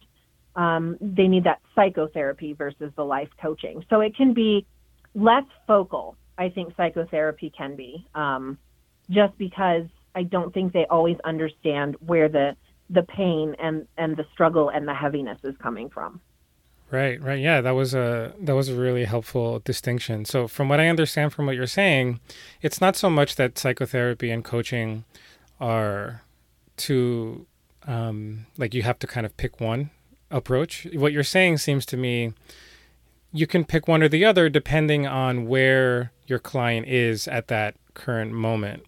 um, 0.56 0.96
they 1.00 1.28
need 1.28 1.44
that 1.44 1.60
psychotherapy 1.74 2.54
versus 2.54 2.90
the 2.96 3.04
life 3.04 3.28
coaching. 3.40 3.84
So 3.90 4.00
it 4.00 4.16
can 4.16 4.32
be 4.32 4.66
less 5.14 5.44
focal, 5.66 6.16
I 6.38 6.48
think 6.48 6.74
psychotherapy 6.76 7.52
can 7.56 7.76
be, 7.76 8.06
um, 8.14 8.58
just 9.10 9.36
because 9.38 9.84
I 10.14 10.22
don't 10.22 10.52
think 10.52 10.72
they 10.72 10.86
always 10.88 11.16
understand 11.24 11.96
where 12.00 12.28
the 12.28 12.56
the 12.88 13.02
pain 13.02 13.56
and, 13.58 13.88
and 13.98 14.16
the 14.16 14.24
struggle 14.32 14.68
and 14.68 14.86
the 14.86 14.94
heaviness 14.94 15.38
is 15.42 15.56
coming 15.60 15.90
from. 15.90 16.20
Right, 16.90 17.20
right. 17.20 17.40
Yeah, 17.40 17.60
that 17.62 17.72
was 17.72 17.94
a 17.94 18.32
that 18.40 18.54
was 18.54 18.68
a 18.68 18.74
really 18.76 19.04
helpful 19.06 19.58
distinction. 19.64 20.24
So 20.24 20.46
from 20.46 20.68
what 20.68 20.78
I 20.78 20.88
understand 20.88 21.32
from 21.32 21.46
what 21.46 21.56
you're 21.56 21.66
saying, 21.66 22.20
it's 22.62 22.80
not 22.80 22.94
so 22.96 23.10
much 23.10 23.34
that 23.36 23.58
psychotherapy 23.58 24.30
and 24.30 24.44
coaching 24.44 25.04
are 25.60 26.22
two 26.76 27.46
um 27.86 28.46
like 28.56 28.72
you 28.74 28.82
have 28.82 28.98
to 29.00 29.06
kind 29.06 29.26
of 29.26 29.36
pick 29.36 29.60
one 29.60 29.90
approach. 30.30 30.86
What 30.94 31.12
you're 31.12 31.24
saying 31.24 31.58
seems 31.58 31.84
to 31.86 31.96
me 31.96 32.34
you 33.32 33.46
can 33.48 33.64
pick 33.64 33.88
one 33.88 34.02
or 34.02 34.08
the 34.08 34.24
other 34.24 34.48
depending 34.48 35.06
on 35.06 35.46
where 35.48 36.12
your 36.26 36.38
client 36.38 36.86
is 36.86 37.26
at 37.28 37.48
that 37.48 37.74
current 37.94 38.32
moment. 38.32 38.84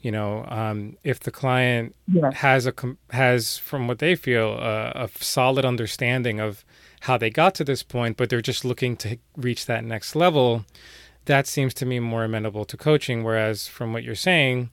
You 0.00 0.10
know, 0.12 0.46
um, 0.48 0.96
if 1.04 1.20
the 1.20 1.30
client 1.30 1.94
Yeah. 2.06 2.30
has 2.32 2.64
a 2.64 2.72
com- 2.72 2.98
has 3.10 3.58
from 3.58 3.88
what 3.88 3.98
they 3.98 4.14
feel 4.14 4.52
a, 4.54 4.92
a 4.94 5.08
solid 5.20 5.64
understanding 5.64 6.40
of 6.40 6.64
how 7.00 7.16
they 7.16 7.30
got 7.30 7.54
to 7.56 7.64
this 7.64 7.82
point, 7.82 8.16
but 8.16 8.28
they're 8.28 8.40
just 8.40 8.64
looking 8.64 8.96
to 8.98 9.18
reach 9.36 9.66
that 9.66 9.84
next 9.84 10.14
level. 10.14 10.64
That 11.24 11.46
seems 11.46 11.74
to 11.74 11.86
me 11.86 12.00
more 12.00 12.24
amenable 12.24 12.64
to 12.66 12.76
coaching. 12.76 13.24
Whereas 13.24 13.68
from 13.68 13.92
what 13.92 14.04
you're 14.04 14.14
saying, 14.14 14.70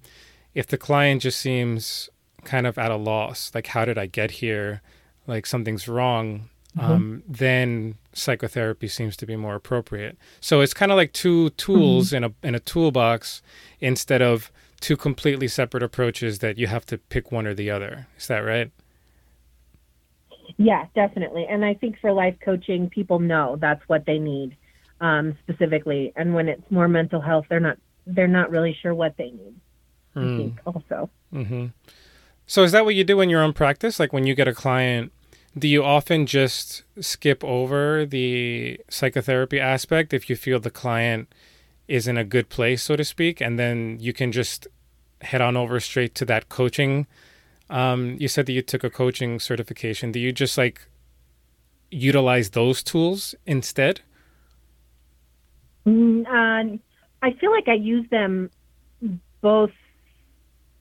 if 0.54 0.68
the 0.68 0.78
client 0.78 1.22
just 1.22 1.40
seems 1.40 2.10
kind 2.44 2.68
of 2.68 2.78
at 2.78 2.92
a 2.92 2.96
loss, 2.96 3.52
like 3.54 3.68
how 3.68 3.86
did 3.86 3.98
I 3.98 4.08
get 4.08 4.32
here? 4.32 4.82
Like 5.26 5.46
something's 5.46 5.88
wrong. 5.88 6.50
Mm-hmm. 6.78 6.92
Um, 6.92 7.24
then 7.28 7.96
psychotherapy 8.14 8.88
seems 8.88 9.18
to 9.18 9.26
be 9.26 9.36
more 9.36 9.56
appropriate. 9.56 10.18
So 10.42 10.62
it's 10.62 10.74
kind 10.74 10.92
of 10.92 10.96
like 10.96 11.14
two 11.14 11.50
tools 11.52 12.08
mm-hmm. 12.08 12.16
in 12.16 12.24
a 12.24 12.48
in 12.48 12.56
a 12.56 12.60
toolbox 12.60 13.42
instead 13.80 14.22
of 14.22 14.52
two 14.80 14.98
completely 14.98 15.48
separate 15.48 15.84
approaches 15.84 16.40
that 16.40 16.58
you 16.58 16.68
have 16.68 16.86
to 16.88 16.98
pick 16.98 17.32
one 17.32 17.48
or 17.48 17.54
the 17.54 17.72
other. 17.72 18.08
Is 18.18 18.28
that 18.28 18.40
right? 18.40 18.72
Yeah, 20.58 20.86
definitely. 20.96 21.46
And 21.48 21.64
I 21.64 21.76
think 21.76 22.00
for 22.00 22.12
life 22.12 22.36
coaching, 22.44 22.90
people 22.90 23.20
know 23.20 23.58
that's 23.60 23.82
what 23.88 24.06
they 24.06 24.18
need 24.18 24.58
um, 25.00 25.38
specifically. 25.44 26.12
And 26.16 26.34
when 26.34 26.50
it's 26.50 26.70
more 26.72 26.88
mental 26.88 27.22
health, 27.22 27.46
they're 27.50 27.60
not 27.60 27.78
they're 28.06 28.28
not 28.28 28.50
really 28.50 28.76
sure 28.82 28.94
what 28.94 29.16
they 29.18 29.32
need. 29.32 29.56
Mm. 30.16 30.18
I 30.18 30.20
hmm. 30.20 30.38
think 30.38 30.60
also. 30.66 31.10
Mm-hmm. 31.34 31.66
So 32.46 32.64
is 32.64 32.72
that 32.72 32.86
what 32.86 32.96
you 32.96 33.04
do 33.04 33.20
in 33.22 33.30
your 33.30 33.42
own 33.42 33.54
practice? 33.54 34.00
Like 34.00 34.14
when 34.14 34.26
you 34.26 34.34
get 34.34 34.48
a 34.48 34.54
client, 34.54 35.12
do 35.58 35.68
you 35.68 35.84
often 35.84 36.26
just 36.26 36.84
skip 37.00 37.44
over 37.44 38.06
the 38.06 38.80
psychotherapy 38.90 39.60
aspect 39.60 40.14
if 40.14 40.30
you 40.30 40.36
feel 40.36 40.60
the 40.60 40.72
client 40.72 41.34
is 41.88 42.08
in 42.08 42.18
a 42.18 42.24
good 42.24 42.50
place, 42.50 42.84
so 42.84 42.96
to 42.96 43.04
speak, 43.04 43.42
and 43.42 43.58
then 43.58 43.98
you 44.00 44.14
can 44.14 44.32
just 44.32 44.68
head 45.22 45.42
on 45.42 45.58
over 45.58 45.80
straight 45.80 46.16
to 46.16 46.26
that 46.26 46.50
coaching? 46.50 47.06
Um, 47.70 48.16
you 48.20 48.28
said 48.28 48.46
that 48.46 48.54
you 48.54 48.62
took 48.62 48.84
a 48.84 48.90
coaching 48.90 49.40
certification. 49.40 50.12
Do 50.12 50.20
you 50.20 50.32
just 50.32 50.58
like 50.58 50.88
utilize 51.92 52.52
those 52.52 52.84
tools 52.84 53.36
instead? 53.46 54.02
Mm, 55.86 56.26
uh, 56.28 56.78
I 57.22 57.34
feel 57.40 57.52
like 57.52 57.68
I 57.68 57.74
use 57.74 58.08
them 58.10 58.50
both 59.42 59.72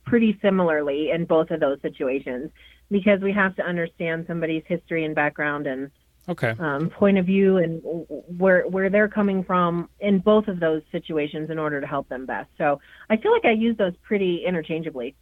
pretty 0.05 0.37
similarly 0.41 1.11
in 1.11 1.25
both 1.25 1.51
of 1.51 1.59
those 1.59 1.79
situations 1.81 2.49
because 2.89 3.19
we 3.21 3.33
have 3.33 3.55
to 3.57 3.63
understand 3.63 4.25
somebody's 4.27 4.63
history 4.65 5.03
and 5.03 5.13
background 5.13 5.67
and 5.67 5.91
okay 6.29 6.55
um, 6.59 6.89
point 6.89 7.17
of 7.17 7.25
view 7.25 7.57
and 7.57 7.81
where 8.37 8.67
where 8.67 8.89
they're 8.89 9.07
coming 9.07 9.43
from 9.43 9.89
in 9.99 10.19
both 10.19 10.47
of 10.47 10.59
those 10.59 10.81
situations 10.91 11.49
in 11.49 11.59
order 11.59 11.79
to 11.81 11.87
help 11.87 12.07
them 12.09 12.25
best. 12.25 12.49
So 12.57 12.79
I 13.09 13.17
feel 13.17 13.31
like 13.31 13.45
I 13.45 13.51
use 13.51 13.77
those 13.77 13.93
pretty 14.03 14.43
interchangeably. 14.45 15.15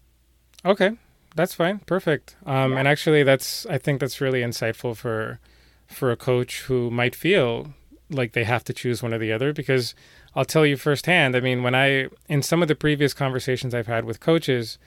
Okay, 0.63 0.91
that's 1.35 1.53
fine, 1.53 1.79
perfect. 1.79 2.35
Um, 2.45 2.71
yeah. 2.73 2.79
And 2.79 2.87
actually, 2.87 3.23
that's 3.23 3.65
I 3.67 3.77
think 3.77 3.99
that's 3.99 4.21
really 4.21 4.41
insightful 4.41 4.95
for 4.95 5.39
for 5.87 6.11
a 6.11 6.15
coach 6.15 6.61
who 6.61 6.89
might 6.89 7.15
feel 7.15 7.73
like 8.09 8.33
they 8.33 8.43
have 8.43 8.63
to 8.63 8.73
choose 8.73 9.03
one 9.03 9.13
or 9.13 9.17
the 9.17 9.31
other 9.31 9.53
because 9.53 9.95
I'll 10.35 10.45
tell 10.45 10.65
you 10.65 10.77
firsthand. 10.77 11.35
I 11.35 11.39
mean, 11.41 11.61
when 11.61 11.75
I 11.75 12.07
in 12.27 12.41
some 12.41 12.61
of 12.61 12.67
the 12.67 12.75
previous 12.75 13.13
conversations 13.13 13.73
I've 13.73 13.87
had 13.87 14.05
with 14.05 14.19
coaches, 14.19 14.77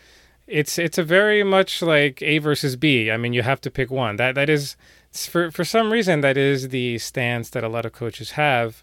it's 0.46 0.78
it's 0.78 0.98
a 0.98 1.02
very 1.02 1.42
much 1.42 1.82
like 1.82 2.22
A 2.22 2.38
versus 2.38 2.76
B. 2.76 3.10
I 3.10 3.16
mean, 3.18 3.34
you 3.34 3.42
have 3.42 3.60
to 3.62 3.70
pick 3.70 3.90
one. 3.90 4.16
That 4.16 4.34
that 4.34 4.48
is 4.48 4.76
for 5.12 5.50
for 5.50 5.64
some 5.64 5.92
reason 5.92 6.22
that 6.22 6.36
is 6.36 6.68
the 6.68 6.98
stance 6.98 7.50
that 7.50 7.64
a 7.64 7.68
lot 7.68 7.84
of 7.84 7.92
coaches 7.92 8.32
have. 8.32 8.82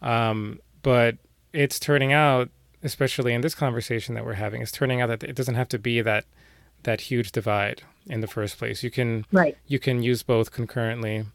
Um, 0.00 0.60
but 0.82 1.16
it's 1.52 1.78
turning 1.78 2.12
out, 2.12 2.50
especially 2.82 3.32
in 3.32 3.40
this 3.40 3.54
conversation 3.54 4.14
that 4.14 4.24
we're 4.24 4.34
having, 4.34 4.60
it's 4.60 4.72
turning 4.72 5.00
out 5.00 5.08
that 5.08 5.22
it 5.22 5.34
doesn't 5.34 5.54
have 5.54 5.68
to 5.68 5.78
be 5.78 6.00
that 6.02 6.24
that 6.84 7.02
huge 7.02 7.32
divide 7.32 7.82
in 8.06 8.20
the 8.20 8.26
first 8.26 8.58
place. 8.58 8.82
You 8.82 8.90
can 8.90 9.26
right. 9.32 9.56
you 9.66 9.78
can 9.78 10.02
use 10.02 10.22
both 10.22 10.52
concurrently. 10.52 11.26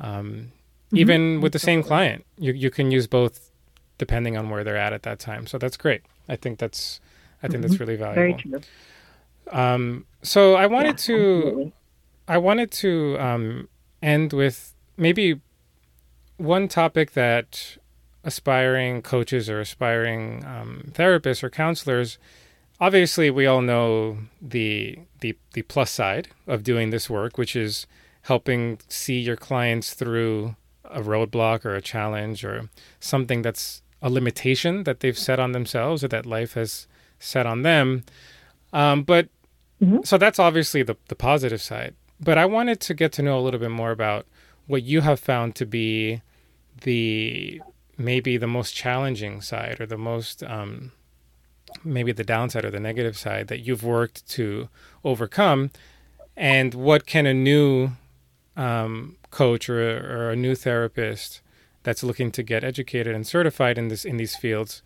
Um, 0.00 0.52
mm-hmm. 0.92 0.96
Even 0.96 1.40
with 1.40 1.52
the 1.52 1.58
same 1.58 1.82
client, 1.82 2.24
you 2.38 2.52
you 2.52 2.70
can 2.70 2.90
use 2.90 3.06
both 3.06 3.50
depending 3.98 4.36
on 4.36 4.50
where 4.50 4.64
they're 4.64 4.76
at 4.76 4.92
at 4.92 5.02
that 5.02 5.18
time. 5.18 5.46
So 5.46 5.58
that's 5.58 5.76
great. 5.76 6.02
I 6.28 6.36
think 6.36 6.58
that's 6.58 7.00
I 7.42 7.48
think 7.48 7.62
mm-hmm. 7.62 7.70
that's 7.70 7.80
really 7.80 7.96
valuable. 7.96 8.22
Very 8.22 8.34
true. 8.34 8.60
Um, 9.50 10.06
so 10.22 10.54
I 10.54 10.66
wanted 10.66 11.00
yeah, 11.00 11.06
to 11.06 11.36
absolutely. 11.36 11.72
I 12.28 12.38
wanted 12.38 12.70
to 12.72 13.16
um, 13.18 13.68
end 14.02 14.32
with 14.32 14.74
maybe 14.96 15.40
one 16.36 16.68
topic 16.68 17.12
that 17.12 17.76
aspiring 18.22 19.02
coaches 19.02 19.48
or 19.48 19.60
aspiring 19.60 20.44
um, 20.44 20.84
therapists 20.92 21.42
or 21.42 21.50
counselors 21.50 22.18
obviously 22.80 23.30
we 23.30 23.46
all 23.46 23.60
know 23.60 24.18
the 24.40 24.98
the 25.20 25.36
the 25.52 25.62
plus 25.62 25.90
side 25.90 26.28
of 26.46 26.62
doing 26.62 26.90
this 26.90 27.10
work 27.10 27.36
which 27.36 27.54
is 27.54 27.86
helping 28.22 28.78
see 28.88 29.18
your 29.18 29.36
clients 29.36 29.94
through 29.94 30.56
a 30.84 31.00
roadblock 31.00 31.64
or 31.64 31.74
a 31.74 31.82
challenge 31.82 32.44
or 32.44 32.68
something 32.98 33.42
that's 33.42 33.82
a 34.02 34.10
limitation 34.10 34.84
that 34.84 35.00
they've 35.00 35.18
set 35.18 35.38
on 35.38 35.52
themselves 35.52 36.02
or 36.02 36.08
that 36.08 36.26
life 36.26 36.54
has 36.54 36.86
set 37.18 37.46
on 37.46 37.62
them 37.62 38.02
um, 38.72 39.02
but 39.02 39.28
mm-hmm. 39.82 39.98
so 40.04 40.16
that's 40.16 40.38
obviously 40.38 40.82
the, 40.82 40.96
the 41.08 41.14
positive 41.14 41.60
side 41.60 41.94
but 42.18 42.38
i 42.38 42.46
wanted 42.46 42.80
to 42.80 42.94
get 42.94 43.12
to 43.12 43.22
know 43.22 43.38
a 43.38 43.42
little 43.42 43.60
bit 43.60 43.70
more 43.70 43.90
about 43.90 44.26
what 44.66 44.82
you 44.82 45.02
have 45.02 45.20
found 45.20 45.54
to 45.54 45.66
be 45.66 46.22
the 46.82 47.60
maybe 47.98 48.36
the 48.36 48.46
most 48.46 48.74
challenging 48.74 49.42
side 49.42 49.80
or 49.80 49.86
the 49.86 49.98
most 49.98 50.42
um, 50.44 50.92
maybe 51.84 52.12
the 52.12 52.24
downside 52.24 52.64
or 52.64 52.70
the 52.70 52.80
negative 52.80 53.16
side 53.16 53.48
that 53.48 53.60
you've 53.60 53.84
worked 53.84 54.28
to 54.30 54.68
overcome? 55.04 55.70
And 56.36 56.74
what 56.74 57.06
can 57.06 57.26
a 57.26 57.34
new 57.34 57.90
um, 58.56 59.16
coach 59.30 59.68
or, 59.68 59.80
or, 59.80 60.30
a 60.30 60.36
new 60.36 60.54
therapist 60.54 61.40
that's 61.82 62.02
looking 62.02 62.30
to 62.32 62.42
get 62.42 62.64
educated 62.64 63.14
and 63.14 63.26
certified 63.26 63.78
in 63.78 63.88
this 63.88 64.04
in 64.04 64.16
these 64.16 64.36
fields 64.36 64.82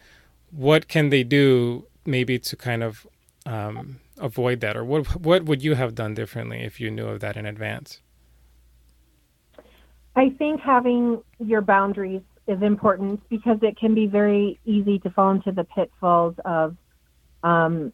what 0.54 0.88
can 0.88 1.10
they 1.10 1.24
do 1.24 1.86
maybe 2.04 2.38
to 2.38 2.56
kind 2.56 2.82
of 2.82 3.06
um, 3.46 4.00
avoid 4.18 4.60
that? 4.60 4.76
Or 4.76 4.84
what 4.84 5.20
what 5.20 5.44
would 5.44 5.62
you 5.62 5.74
have 5.74 5.94
done 5.94 6.14
differently 6.14 6.62
if 6.62 6.80
you 6.80 6.90
knew 6.90 7.06
of 7.06 7.20
that 7.20 7.36
in 7.36 7.46
advance? 7.46 8.00
I 10.16 10.30
think 10.30 10.60
having 10.60 11.22
your 11.40 11.60
boundaries 11.60 12.22
is 12.46 12.62
important 12.62 13.20
because 13.28 13.58
it 13.62 13.76
can 13.76 13.94
be 13.94 14.06
very 14.06 14.60
easy 14.64 14.98
to 15.00 15.10
fall 15.10 15.32
into 15.32 15.50
the 15.50 15.64
pitfalls 15.64 16.36
of 16.44 16.76
um, 17.44 17.92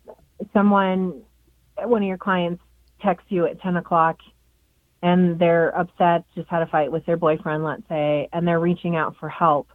someone, 0.52 1.22
one 1.76 2.02
of 2.02 2.08
your 2.08 2.18
clients 2.18 2.62
texts 3.02 3.30
you 3.30 3.46
at 3.46 3.60
10 3.60 3.76
o'clock 3.76 4.18
and 5.02 5.38
they're 5.38 5.76
upset, 5.76 6.24
just 6.34 6.48
had 6.48 6.62
a 6.62 6.66
fight 6.66 6.92
with 6.92 7.04
their 7.06 7.16
boyfriend, 7.16 7.64
let's 7.64 7.82
say, 7.88 8.28
and 8.32 8.46
they're 8.46 8.60
reaching 8.60 8.96
out 8.96 9.16
for 9.18 9.28
help. 9.28 9.68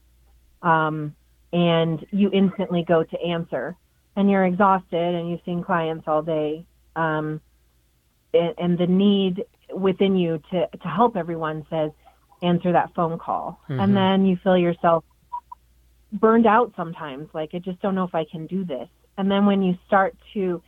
Um, 0.61 1.15
and 1.51 2.05
you 2.11 2.29
instantly 2.31 2.83
go 2.87 3.03
to 3.03 3.21
answer 3.21 3.75
and 4.15 4.29
you're 4.29 4.45
exhausted 4.45 5.15
and 5.15 5.29
you've 5.29 5.41
seen 5.45 5.63
clients 5.63 6.05
all 6.07 6.21
day. 6.21 6.65
Um, 6.95 7.41
and, 8.33 8.53
and 8.57 8.77
the 8.77 8.87
need 8.87 9.45
within 9.73 10.15
you 10.15 10.41
to, 10.51 10.67
to 10.67 10.87
help 10.87 11.17
everyone 11.17 11.65
says, 11.69 11.91
answer 12.41 12.71
that 12.73 12.93
phone 12.95 13.17
call. 13.17 13.59
Mm-hmm. 13.69 13.79
And 13.79 13.97
then 13.97 14.25
you 14.25 14.37
feel 14.43 14.57
yourself 14.57 15.03
burned 16.11 16.45
out 16.45 16.73
sometimes, 16.75 17.29
like, 17.33 17.51
I 17.53 17.59
just 17.59 17.81
don't 17.81 17.95
know 17.95 18.03
if 18.03 18.15
I 18.15 18.25
can 18.29 18.45
do 18.47 18.63
this. 18.63 18.87
And 19.17 19.29
then 19.31 19.45
when 19.45 19.61
you 19.61 19.77
start 19.87 20.15
to 20.33 20.61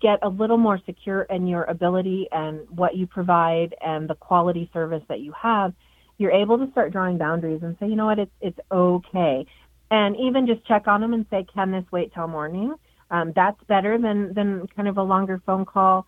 get 0.00 0.18
a 0.22 0.28
little 0.28 0.58
more 0.58 0.78
secure 0.84 1.22
in 1.22 1.46
your 1.46 1.64
ability 1.64 2.28
and 2.30 2.60
what 2.70 2.96
you 2.96 3.06
provide 3.06 3.74
and 3.80 4.08
the 4.08 4.14
quality 4.14 4.70
service 4.72 5.02
that 5.08 5.20
you 5.20 5.32
have, 5.40 5.72
you're 6.18 6.30
able 6.32 6.58
to 6.58 6.70
start 6.72 6.92
drawing 6.92 7.18
boundaries 7.18 7.62
and 7.62 7.76
say, 7.80 7.86
you 7.88 7.96
know 7.96 8.06
what, 8.06 8.18
it's 8.18 8.32
it's 8.40 8.58
okay. 8.70 9.46
And 9.90 10.16
even 10.16 10.46
just 10.46 10.66
check 10.66 10.86
on 10.86 11.00
them 11.00 11.14
and 11.14 11.26
say, 11.30 11.46
can 11.52 11.70
this 11.70 11.84
wait 11.90 12.12
till 12.14 12.28
morning? 12.28 12.74
Um, 13.10 13.32
that's 13.34 13.62
better 13.66 13.98
than 13.98 14.34
than 14.34 14.66
kind 14.76 14.88
of 14.88 14.98
a 14.98 15.02
longer 15.02 15.40
phone 15.44 15.64
call 15.64 16.06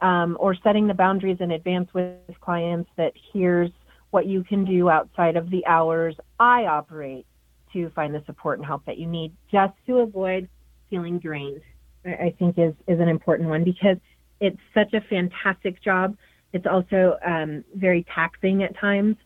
um, 0.00 0.36
or 0.38 0.54
setting 0.54 0.86
the 0.86 0.94
boundaries 0.94 1.38
in 1.40 1.50
advance 1.50 1.92
with 1.94 2.14
clients 2.40 2.90
that 2.96 3.12
here's 3.32 3.70
what 4.10 4.26
you 4.26 4.44
can 4.44 4.64
do 4.64 4.88
outside 4.88 5.36
of 5.36 5.50
the 5.50 5.66
hours 5.66 6.16
I 6.38 6.66
operate 6.66 7.26
to 7.72 7.90
find 7.90 8.14
the 8.14 8.22
support 8.26 8.58
and 8.58 8.66
help 8.66 8.84
that 8.86 8.98
you 8.98 9.06
need 9.06 9.32
just 9.50 9.74
to 9.86 9.98
avoid 9.98 10.48
feeling 10.90 11.18
drained. 11.18 11.62
I 12.04 12.34
think 12.38 12.58
is 12.58 12.74
is 12.86 13.00
an 13.00 13.08
important 13.08 13.48
one 13.48 13.64
because 13.64 13.96
it's 14.40 14.60
such 14.74 14.92
a 14.94 15.00
fantastic 15.00 15.82
job. 15.82 16.16
It's 16.52 16.66
also 16.66 17.18
um, 17.26 17.64
very 17.74 18.06
taxing 18.14 18.62
at 18.62 18.76
times. 18.78 19.16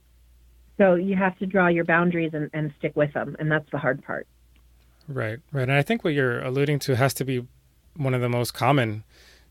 So 0.79 0.95
you 0.95 1.15
have 1.15 1.37
to 1.39 1.47
draw 1.47 1.69
your 1.69 1.85
boundaries 1.85 2.31
and, 2.33 2.49
and 2.55 2.73
stick 2.79 2.97
with 2.97 3.13
them, 3.13 3.37
and 3.39 3.51
that's 3.53 3.71
the 3.71 3.79
hard 3.79 4.03
part. 4.03 4.27
Right, 5.07 5.39
right. 5.53 5.63
And 5.63 5.73
I 5.73 5.83
think 5.83 6.05
what 6.05 6.15
you're 6.15 6.41
alluding 6.41 6.79
to 6.81 6.97
has 6.97 7.13
to 7.15 7.25
be 7.25 7.47
one 7.97 8.15
of 8.15 8.21
the 8.21 8.29
most 8.29 8.55
common 8.55 9.05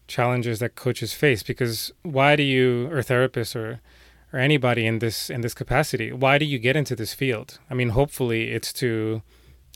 challenges 0.07 0.59
that 0.59 0.75
coaches 0.75 1.13
face 1.13 1.43
because 1.43 1.91
why 2.01 2.35
do 2.35 2.41
you 2.41 2.87
or 2.87 3.01
therapists 3.01 3.55
or 3.55 3.79
or 4.33 4.39
anybody 4.39 4.87
in 4.87 4.97
this 4.99 5.29
in 5.29 5.41
this 5.41 5.53
capacity 5.53 6.11
why 6.11 6.39
do 6.39 6.45
you 6.45 6.57
get 6.57 6.75
into 6.75 6.95
this 6.95 7.13
field 7.13 7.59
i 7.69 7.75
mean 7.75 7.89
hopefully 7.89 8.49
it's 8.49 8.73
to 8.73 9.21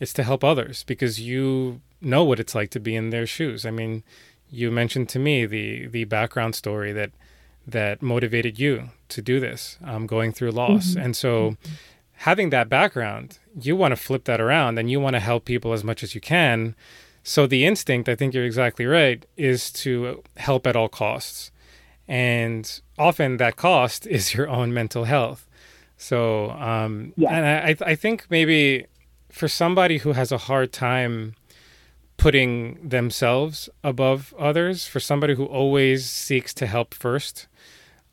it's 0.01 0.13
to 0.13 0.23
help 0.23 0.43
others 0.43 0.84
because 0.84 1.19
you 1.19 1.82
know 2.01 2.23
what 2.23 2.39
it's 2.39 2.56
like 2.56 2.69
to 2.69 2.79
be 2.79 2.95
in 2.95 3.10
their 3.10 3.25
shoes 3.25 3.65
i 3.65 3.71
mean 3.71 4.03
you 4.49 4.69
mentioned 4.69 5.10
to 5.10 5.19
me 5.19 5.45
the 5.45 5.88
the 5.88 6.03
background 6.03 6.56
story 6.56 6.91
that 6.91 7.12
that 7.65 8.01
motivated 8.01 8.60
you 8.60 8.89
to 9.10 9.21
do 9.21 9.39
this, 9.39 9.77
um, 9.84 10.06
going 10.06 10.32
through 10.32 10.51
loss. 10.51 10.91
Mm-hmm. 10.91 10.99
And 10.99 11.17
so, 11.17 11.58
having 12.13 12.49
that 12.49 12.69
background, 12.69 13.39
you 13.60 13.75
want 13.75 13.91
to 13.93 13.95
flip 13.95 14.25
that 14.25 14.41
around 14.41 14.77
and 14.77 14.89
you 14.91 14.99
want 14.99 15.15
to 15.15 15.19
help 15.19 15.45
people 15.45 15.73
as 15.73 15.84
much 15.84 16.03
as 16.03 16.13
you 16.13 16.21
can. 16.21 16.75
So, 17.23 17.47
the 17.47 17.65
instinct, 17.65 18.10
I 18.10 18.15
think 18.15 18.34
you're 18.34 18.45
exactly 18.45 18.86
right, 18.86 19.25
is 19.38 19.71
to 19.71 20.23
help 20.38 20.67
at 20.67 20.75
all 20.75 20.89
costs. 20.89 21.51
And 22.08 22.82
often 22.97 23.38
that 23.38 23.56
cost 23.56 24.06
is 24.17 24.34
your 24.34 24.49
own 24.49 24.73
mental 24.73 25.06
health. 25.06 25.47
So, 25.97 26.51
um, 26.51 27.13
yeah. 27.15 27.29
and 27.29 27.45
I, 27.82 27.91
I 27.91 27.95
think 27.95 28.25
maybe 28.29 28.88
for 29.33 29.47
somebody 29.47 29.97
who 29.97 30.13
has 30.13 30.31
a 30.31 30.37
hard 30.37 30.71
time 30.71 31.33
putting 32.17 32.87
themselves 32.87 33.67
above 33.83 34.31
others, 34.37 34.85
for 34.85 34.99
somebody 34.99 35.33
who 35.33 35.45
always 35.45 36.07
seeks 36.07 36.53
to 36.53 36.67
help 36.67 36.93
first, 36.93 37.47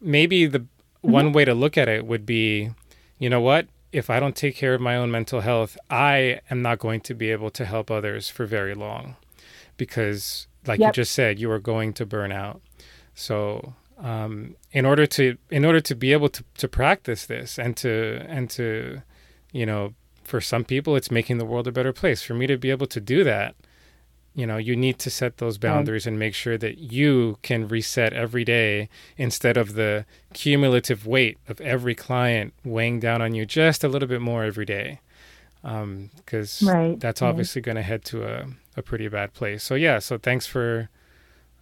maybe 0.01 0.47
the 0.47 0.61
mm-hmm. 0.61 1.11
one 1.13 1.33
way 1.33 1.45
to 1.45 1.53
look 1.53 1.77
at 1.77 1.89
it 1.89 2.07
would 2.07 2.25
be, 2.25 2.71
you 3.19 3.29
know 3.29 3.41
what? 3.41 3.67
If 3.93 4.09
I 4.09 4.19
don't 4.19 4.35
take 4.35 4.57
care 4.57 4.73
of 4.73 4.81
my 4.81 4.97
own 4.97 5.11
mental 5.11 5.43
health, 5.43 5.77
I 5.91 6.41
am 6.51 6.63
not 6.63 6.79
going 6.79 7.03
to 7.03 7.15
be 7.15 7.31
able 7.31 7.51
to 7.51 7.67
help 7.67 7.91
others 7.91 8.31
for 8.31 8.47
very 8.47 8.75
long 8.75 9.17
because, 9.77 10.47
like 10.67 10.81
yep. 10.81 10.89
you 10.89 11.03
just 11.03 11.13
said, 11.13 11.39
you 11.39 11.51
are 11.51 11.59
going 11.59 11.93
to 11.95 12.07
burn 12.07 12.33
out. 12.33 12.63
So, 13.15 13.75
um, 13.99 14.57
in 14.73 14.87
order 14.87 15.07
to 15.07 15.37
in 15.51 15.67
order 15.67 15.81
to 15.81 15.95
be 15.95 16.15
able 16.15 16.31
to, 16.31 16.43
to 16.57 16.69
practice 16.69 17.27
this 17.27 17.59
and 17.59 17.77
to 17.79 18.25
and 18.27 18.49
to 18.51 19.03
you 19.53 19.67
know 19.67 19.93
for 20.31 20.41
some 20.41 20.65
people 20.65 20.97
it's 20.97 21.11
making 21.11 21.39
the 21.39 21.45
world 21.45 21.67
a 21.67 21.73
better 21.73 21.93
place. 21.93 22.23
For 22.23 22.35
me 22.35 22.47
to 22.47 22.57
be 22.57 22.71
able 22.71 22.87
to 22.87 23.01
do 23.01 23.25
that 23.25 23.55
you 24.35 24.47
know 24.47 24.57
you 24.57 24.77
need 24.77 24.99
to 24.99 25.11
set 25.11 25.39
those 25.39 25.59
boundaries 25.59 26.07
and 26.07 26.19
make 26.19 26.35
sure 26.35 26.57
that 26.57 26.79
you 26.79 27.39
can 27.43 27.67
reset 27.67 28.13
every 28.13 28.45
day 28.45 28.89
instead 29.17 29.57
of 29.57 29.75
the 29.75 30.05
cumulative 30.33 31.07
weight 31.07 31.39
of 31.49 31.61
every 31.61 31.95
client 31.95 32.55
weighing 32.65 33.01
down 33.01 33.21
on 33.21 33.35
you 33.35 33.45
just 33.45 33.83
a 33.83 33.89
little 33.89 34.09
bit 34.09 34.21
more 34.21 34.45
every 34.45 34.65
day. 34.65 35.01
Because 35.63 36.63
um, 36.63 36.69
right, 36.69 37.01
that's 37.01 37.21
obviously 37.21 37.61
right. 37.61 37.67
going 37.67 37.77
to 37.77 37.83
head 37.83 38.05
to 38.07 38.25
a, 38.25 38.47
a 38.77 38.83
pretty 38.83 39.09
bad 39.09 39.35
place. 39.35 39.63
So 39.65 39.75
yeah 39.75 39.99
so 39.99 40.17
thanks 40.17 40.47
for 40.47 40.89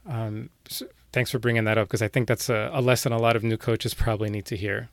um, 0.07 0.51
so 0.69 0.87
thanks 1.13 1.31
for 1.31 1.39
bringing 1.39 1.65
that 1.65 1.77
up 1.79 1.89
because 1.89 2.03
i 2.03 2.09
think 2.09 2.29
that's 2.29 2.49
a, 2.49 2.71
a, 2.73 2.81
lesson 2.81 3.13
a 3.13 3.19
lot 3.19 3.35
of 3.35 3.43
new 3.43 3.57
coaches 3.57 3.95
probably 3.95 4.31
need 4.31 4.45
to 4.45 4.57
hear. 4.57 4.89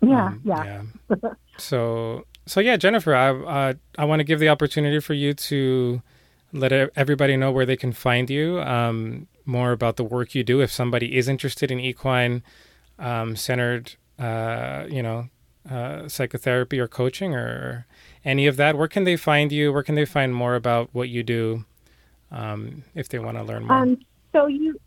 Yeah 0.00 0.26
um, 0.26 0.40
yeah, 0.44 0.82
yeah. 1.10 1.30
so 1.58 2.24
so 2.46 2.60
yeah 2.60 2.76
jennifer 2.76 3.14
i 3.14 3.74
i 3.98 4.04
want 4.04 4.20
to 4.20 4.24
give 4.24 4.40
the 4.40 4.48
opportunity 4.48 4.98
for 5.00 5.14
you 5.14 5.32
to 5.34 6.02
let 6.52 6.72
everybody 6.96 7.36
know 7.36 7.50
where 7.50 7.66
they 7.66 7.76
can 7.76 7.92
find 7.92 8.28
you, 8.28 8.60
um, 8.60 9.26
more 9.44 9.72
about 9.72 9.96
the 9.96 10.04
work 10.04 10.34
you 10.34 10.44
do. 10.44 10.60
If 10.60 10.70
somebody 10.70 11.16
is 11.16 11.28
interested 11.28 11.70
in 11.70 11.80
equine 11.80 12.42
um, 12.98 13.36
centered, 13.36 13.94
uh, 14.18 14.84
you 14.88 15.02
know, 15.02 15.28
uh, 15.68 16.08
psychotherapy 16.08 16.78
or 16.78 16.88
coaching 16.88 17.34
or 17.34 17.86
any 18.24 18.46
of 18.46 18.56
that, 18.56 18.76
where 18.76 18.88
can 18.88 19.04
they 19.04 19.16
find 19.16 19.50
you? 19.50 19.72
Where 19.72 19.82
can 19.82 19.94
they 19.94 20.04
find 20.04 20.34
more 20.34 20.54
about 20.54 20.90
what 20.92 21.08
you 21.08 21.22
do 21.22 21.64
um, 22.30 22.84
if 22.94 23.08
they 23.08 23.18
want 23.18 23.38
to 23.38 23.42
learn 23.42 23.66
more? 23.66 23.78
Um, 23.78 23.98
so 24.32 24.46
you 24.46 24.78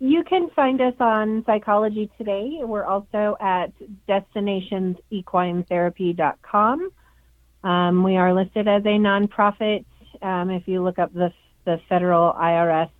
you 0.00 0.24
can 0.24 0.50
find 0.50 0.80
us 0.80 0.94
on 1.00 1.44
Psychology 1.44 2.08
Today. 2.18 2.60
We're 2.62 2.84
also 2.84 3.36
at 3.40 3.72
destinationsequinetherapy.com. 4.08 6.90
Um, 7.64 8.04
we 8.04 8.16
are 8.16 8.32
listed 8.32 8.68
as 8.68 8.84
a 8.84 8.98
nonprofit 8.98 9.84
um, 10.22 10.50
if 10.50 10.66
you 10.66 10.82
look 10.82 10.98
up 10.98 11.12
the 11.12 11.32
the 11.64 11.80
federal 11.88 12.32
IRS 12.32 12.90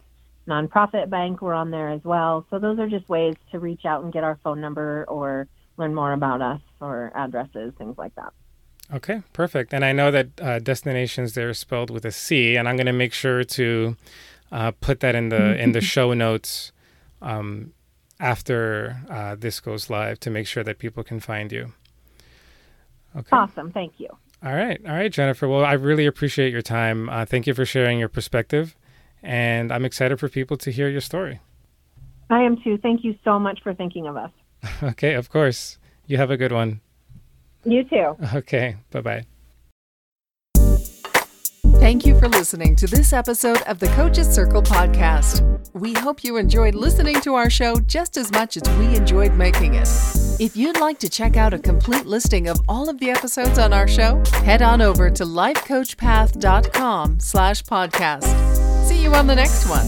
nonprofit 0.46 1.08
bank, 1.08 1.40
we're 1.40 1.54
on 1.54 1.70
there 1.70 1.88
as 1.88 2.02
well. 2.04 2.46
So 2.50 2.58
those 2.58 2.78
are 2.78 2.88
just 2.88 3.08
ways 3.08 3.34
to 3.50 3.58
reach 3.58 3.86
out 3.86 4.02
and 4.02 4.12
get 4.12 4.24
our 4.24 4.38
phone 4.44 4.60
number 4.60 5.06
or 5.08 5.48
learn 5.78 5.94
more 5.94 6.12
about 6.12 6.42
us 6.42 6.60
or 6.80 7.10
addresses, 7.14 7.72
things 7.78 7.96
like 7.96 8.14
that. 8.16 8.32
Okay, 8.92 9.22
perfect. 9.32 9.72
And 9.72 9.84
I 9.84 9.92
know 9.92 10.10
that 10.10 10.28
uh, 10.40 10.58
destinations 10.58 11.34
they're 11.34 11.54
spelled 11.54 11.90
with 11.90 12.04
a 12.04 12.12
C, 12.12 12.56
and 12.56 12.68
I'm 12.68 12.76
going 12.76 12.86
to 12.86 12.92
make 12.92 13.14
sure 13.14 13.44
to 13.44 13.96
uh, 14.52 14.72
put 14.72 15.00
that 15.00 15.14
in 15.14 15.30
the 15.30 15.60
in 15.60 15.72
the 15.72 15.80
show 15.94 16.12
notes 16.12 16.72
um, 17.22 17.72
after 18.20 19.02
uh, 19.10 19.34
this 19.36 19.60
goes 19.60 19.90
live 19.90 20.20
to 20.20 20.30
make 20.30 20.46
sure 20.46 20.64
that 20.64 20.78
people 20.78 21.02
can 21.02 21.20
find 21.20 21.52
you. 21.52 21.72
Okay. 23.16 23.28
Awesome. 23.36 23.72
Thank 23.72 23.94
you. 23.98 24.08
All 24.44 24.54
right. 24.54 24.80
All 24.86 24.94
right, 24.94 25.12
Jennifer. 25.12 25.48
Well, 25.48 25.64
I 25.64 25.72
really 25.72 26.06
appreciate 26.06 26.52
your 26.52 26.62
time. 26.62 27.08
Uh, 27.08 27.24
thank 27.24 27.46
you 27.46 27.54
for 27.54 27.64
sharing 27.64 27.98
your 27.98 28.08
perspective. 28.08 28.76
And 29.22 29.72
I'm 29.72 29.84
excited 29.84 30.20
for 30.20 30.28
people 30.28 30.56
to 30.58 30.70
hear 30.70 30.88
your 30.88 31.00
story. 31.00 31.40
I 32.30 32.42
am 32.42 32.60
too. 32.62 32.78
Thank 32.78 33.02
you 33.04 33.16
so 33.24 33.38
much 33.38 33.60
for 33.62 33.74
thinking 33.74 34.06
of 34.06 34.16
us. 34.16 34.30
okay, 34.82 35.14
of 35.14 35.30
course. 35.30 35.78
You 36.06 36.18
have 36.18 36.30
a 36.30 36.36
good 36.36 36.52
one. 36.52 36.80
You 37.64 37.84
too. 37.84 38.16
Okay. 38.34 38.76
Bye 38.90 39.00
bye. 39.00 39.37
Thank 41.80 42.04
you 42.04 42.18
for 42.18 42.28
listening 42.28 42.74
to 42.76 42.86
this 42.88 43.12
episode 43.12 43.62
of 43.62 43.78
the 43.78 43.86
Coaches 43.88 44.28
Circle 44.28 44.62
podcast. 44.62 45.42
We 45.74 45.92
hope 45.94 46.24
you 46.24 46.36
enjoyed 46.36 46.74
listening 46.74 47.20
to 47.20 47.34
our 47.34 47.48
show 47.48 47.76
just 47.76 48.16
as 48.16 48.32
much 48.32 48.56
as 48.56 48.62
we 48.76 48.96
enjoyed 48.96 49.34
making 49.34 49.74
it. 49.74 49.88
If 50.40 50.56
you'd 50.56 50.80
like 50.80 50.98
to 50.98 51.08
check 51.08 51.36
out 51.36 51.54
a 51.54 51.58
complete 51.58 52.04
listing 52.04 52.48
of 52.48 52.60
all 52.68 52.88
of 52.88 52.98
the 52.98 53.10
episodes 53.10 53.58
on 53.58 53.72
our 53.72 53.86
show, 53.86 54.22
head 54.42 54.60
on 54.60 54.82
over 54.82 55.08
to 55.08 55.24
lifecoachpath.com 55.24 57.20
slash 57.20 57.62
podcast. 57.62 58.24
See 58.86 59.00
you 59.00 59.14
on 59.14 59.28
the 59.28 59.36
next 59.36 59.68
one. 59.68 59.86